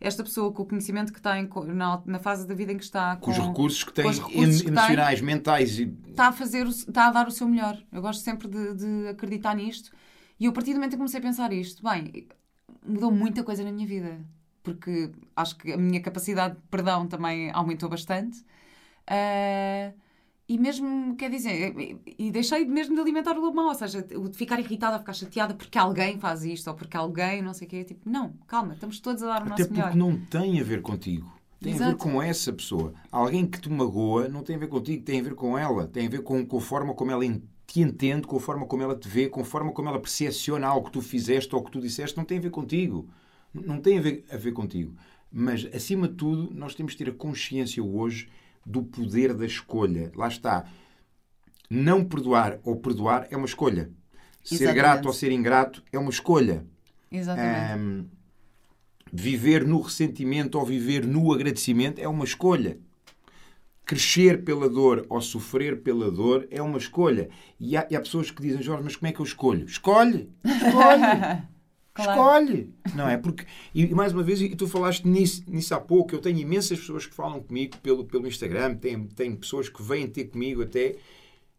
[0.00, 3.16] esta pessoa com o conhecimento que tem na, na fase da vida em que está,
[3.16, 7.08] com, com os recursos que tem recursos emocionais, tem, mentais e está a fazer, está
[7.08, 7.78] a dar o seu melhor.
[7.92, 9.90] Eu gosto sempre de, de acreditar nisto.
[10.38, 12.28] E eu, a partir do momento em que comecei a pensar isto, bem,
[12.86, 14.20] mudou muita coisa na minha vida.
[14.62, 18.40] Porque acho que a minha capacidade de perdão também aumentou bastante.
[19.08, 19.94] Uh,
[20.48, 21.74] e mesmo, quer dizer,
[22.18, 25.12] e deixei mesmo de alimentar o lobo mau, ou seja, o de ficar irritada, ficar
[25.12, 27.82] chateada porque alguém faz isto ou porque alguém não sei o quê.
[27.82, 29.86] Tipo, não, calma, estamos todos a dar o Até nosso melhor.
[29.86, 31.32] Até porque não tem a ver contigo.
[31.60, 31.90] Tem Exato.
[31.90, 32.94] a ver com essa pessoa.
[33.10, 35.88] Alguém que te magoa não tem a ver contigo, tem a ver com ela.
[35.88, 37.24] Tem a ver com, com a forma como ela
[37.66, 40.68] te entende, com a forma como ela te vê, com a forma como ela percepciona
[40.68, 42.16] algo que tu fizeste ou que tu disseste.
[42.16, 43.08] Não tem a ver contigo.
[43.52, 44.94] Não tem a ver, a ver contigo.
[45.32, 48.28] Mas, acima de tudo, nós temos de ter a consciência hoje
[48.66, 50.10] do poder da escolha.
[50.16, 50.64] Lá está.
[51.70, 53.90] Não perdoar ou perdoar é uma escolha.
[54.44, 54.58] Exatamente.
[54.58, 56.66] Ser grato ou ser ingrato é uma escolha.
[57.10, 57.80] Exatamente.
[57.80, 58.06] Um,
[59.12, 62.78] viver no ressentimento ou viver no agradecimento é uma escolha.
[63.84, 67.28] Crescer pela dor ou sofrer pela dor é uma escolha.
[67.58, 69.64] E há, e há pessoas que dizem, Jorge, mas como é que eu escolho?
[69.64, 70.28] Escolhe!
[70.44, 71.55] Escolhe!
[71.96, 72.10] Claro.
[72.10, 72.74] Escolhe!
[72.94, 73.16] Não é?
[73.16, 76.78] Porque, e mais uma vez, e tu falaste nisso, nisso há pouco, eu tenho imensas
[76.78, 80.96] pessoas que falam comigo pelo, pelo Instagram, tem, tem pessoas que vêm ter comigo até.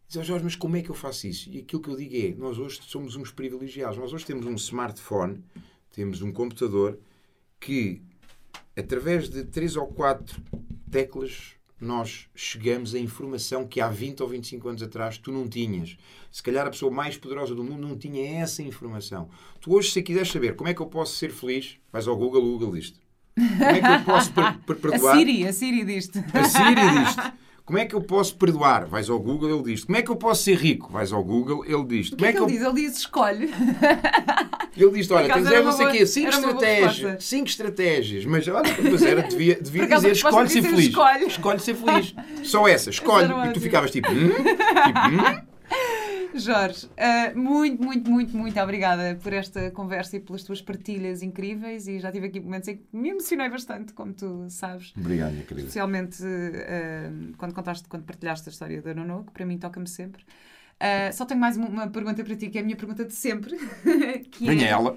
[0.06, 1.50] Dizem, Jorge, mas como é que eu faço isso?
[1.50, 3.98] E aquilo que eu digo é: nós hoje somos uns privilegiados.
[3.98, 5.42] Nós hoje temos um smartphone,
[5.90, 6.98] temos um computador
[7.58, 8.00] que,
[8.76, 10.40] através de três ou quatro
[10.88, 15.96] teclas, nós chegamos à informação que há 20 ou 25 anos atrás tu não tinhas.
[16.30, 19.28] Se calhar a pessoa mais poderosa do mundo não tinha essa informação.
[19.60, 22.42] Tu hoje, se quiseres saber como é que eu posso ser feliz, vais ao Google,
[22.42, 22.94] o Google diz
[23.34, 25.14] Como é que eu posso per per perdoar?
[25.14, 26.18] A Siri, a Siri diz-te.
[26.18, 27.32] A Siri diz-te.
[27.68, 28.86] Como é que eu posso perdoar?
[28.86, 29.84] Vais ao Google, ele diz.
[29.84, 30.90] Como é que eu posso ser rico?
[30.90, 32.10] Vais ao Google, ele diz.
[32.10, 32.66] O que, é que, é que ele diz?
[32.66, 33.50] Ele diz, escolhe.
[34.76, 37.24] Ele diz, olha, tens é não sei o quê, cinco estratégias.
[37.24, 38.24] Cinco estratégias.
[38.24, 40.86] Mas olha, mas era, devia, devia dizer, escolhe ser feliz.
[40.86, 41.26] Escolhe.
[41.26, 42.14] escolhe ser feliz.
[42.44, 43.28] Só essa, escolhe.
[43.48, 44.28] E tu ficavas tipo, hum?
[44.28, 45.47] tipo hum?
[46.34, 51.88] Jorge, uh, muito, muito, muito, muito obrigada por esta conversa e pelas tuas partilhas incríveis.
[51.88, 54.92] E já tive aqui momentos em que me emocionei bastante, como tu sabes.
[54.96, 55.66] Obrigado, minha querida.
[55.66, 60.22] Especialmente uh, quando contaste, quando partilhaste a história da Nono, que para mim toca-me sempre.
[60.22, 63.56] Uh, só tenho mais uma, pergunta para ti, que é a minha pergunta de sempre.
[64.30, 64.96] que Venha é, ela.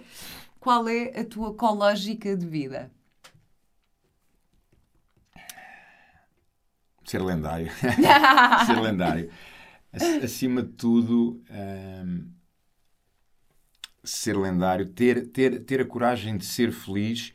[0.59, 2.91] Qual é a tua ecológica de vida?
[7.05, 7.69] Ser lendário.
[8.65, 9.29] Ser lendário.
[10.23, 12.29] Acima de tudo, um,
[14.03, 17.33] ser lendário, ter, ter, ter a coragem de ser feliz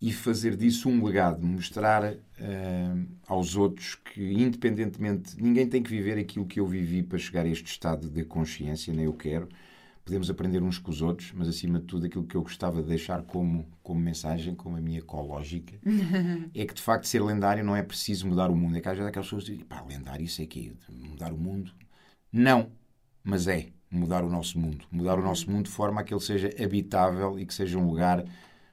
[0.00, 6.18] e fazer disso um legado, mostrar uh, aos outros que, independentemente, ninguém tem que viver
[6.18, 9.48] aquilo que eu vivi para chegar a este estado de consciência, nem eu quero.
[10.10, 12.88] Podemos aprender uns com os outros, mas acima de tudo, aquilo que eu gostava de
[12.88, 15.78] deixar como, como mensagem, como a minha ecológica,
[16.52, 18.76] é que de facto ser lendário não é preciso mudar o mundo.
[18.76, 21.72] É que às vezes aquelas pessoas dizem, pá, lendário, isso é que mudar o mundo.
[22.32, 22.72] Não,
[23.22, 24.84] mas é mudar o nosso mundo.
[24.90, 27.86] Mudar o nosso mundo de forma a que ele seja habitável e que seja um
[27.86, 28.24] lugar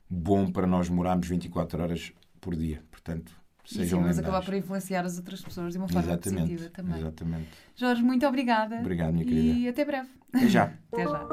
[0.09, 2.81] bom para nós morarmos 24 horas por dia.
[2.89, 3.31] Portanto,
[3.67, 6.99] sejam sim, mas acabar por influenciar as outras pessoas de uma forma exatamente, positiva também.
[6.99, 7.49] Exatamente.
[7.75, 8.77] Jorge, muito obrigada.
[8.77, 9.59] Obrigado, minha querida.
[9.59, 10.09] E até breve.
[10.33, 10.73] Até já.
[10.91, 11.27] até já.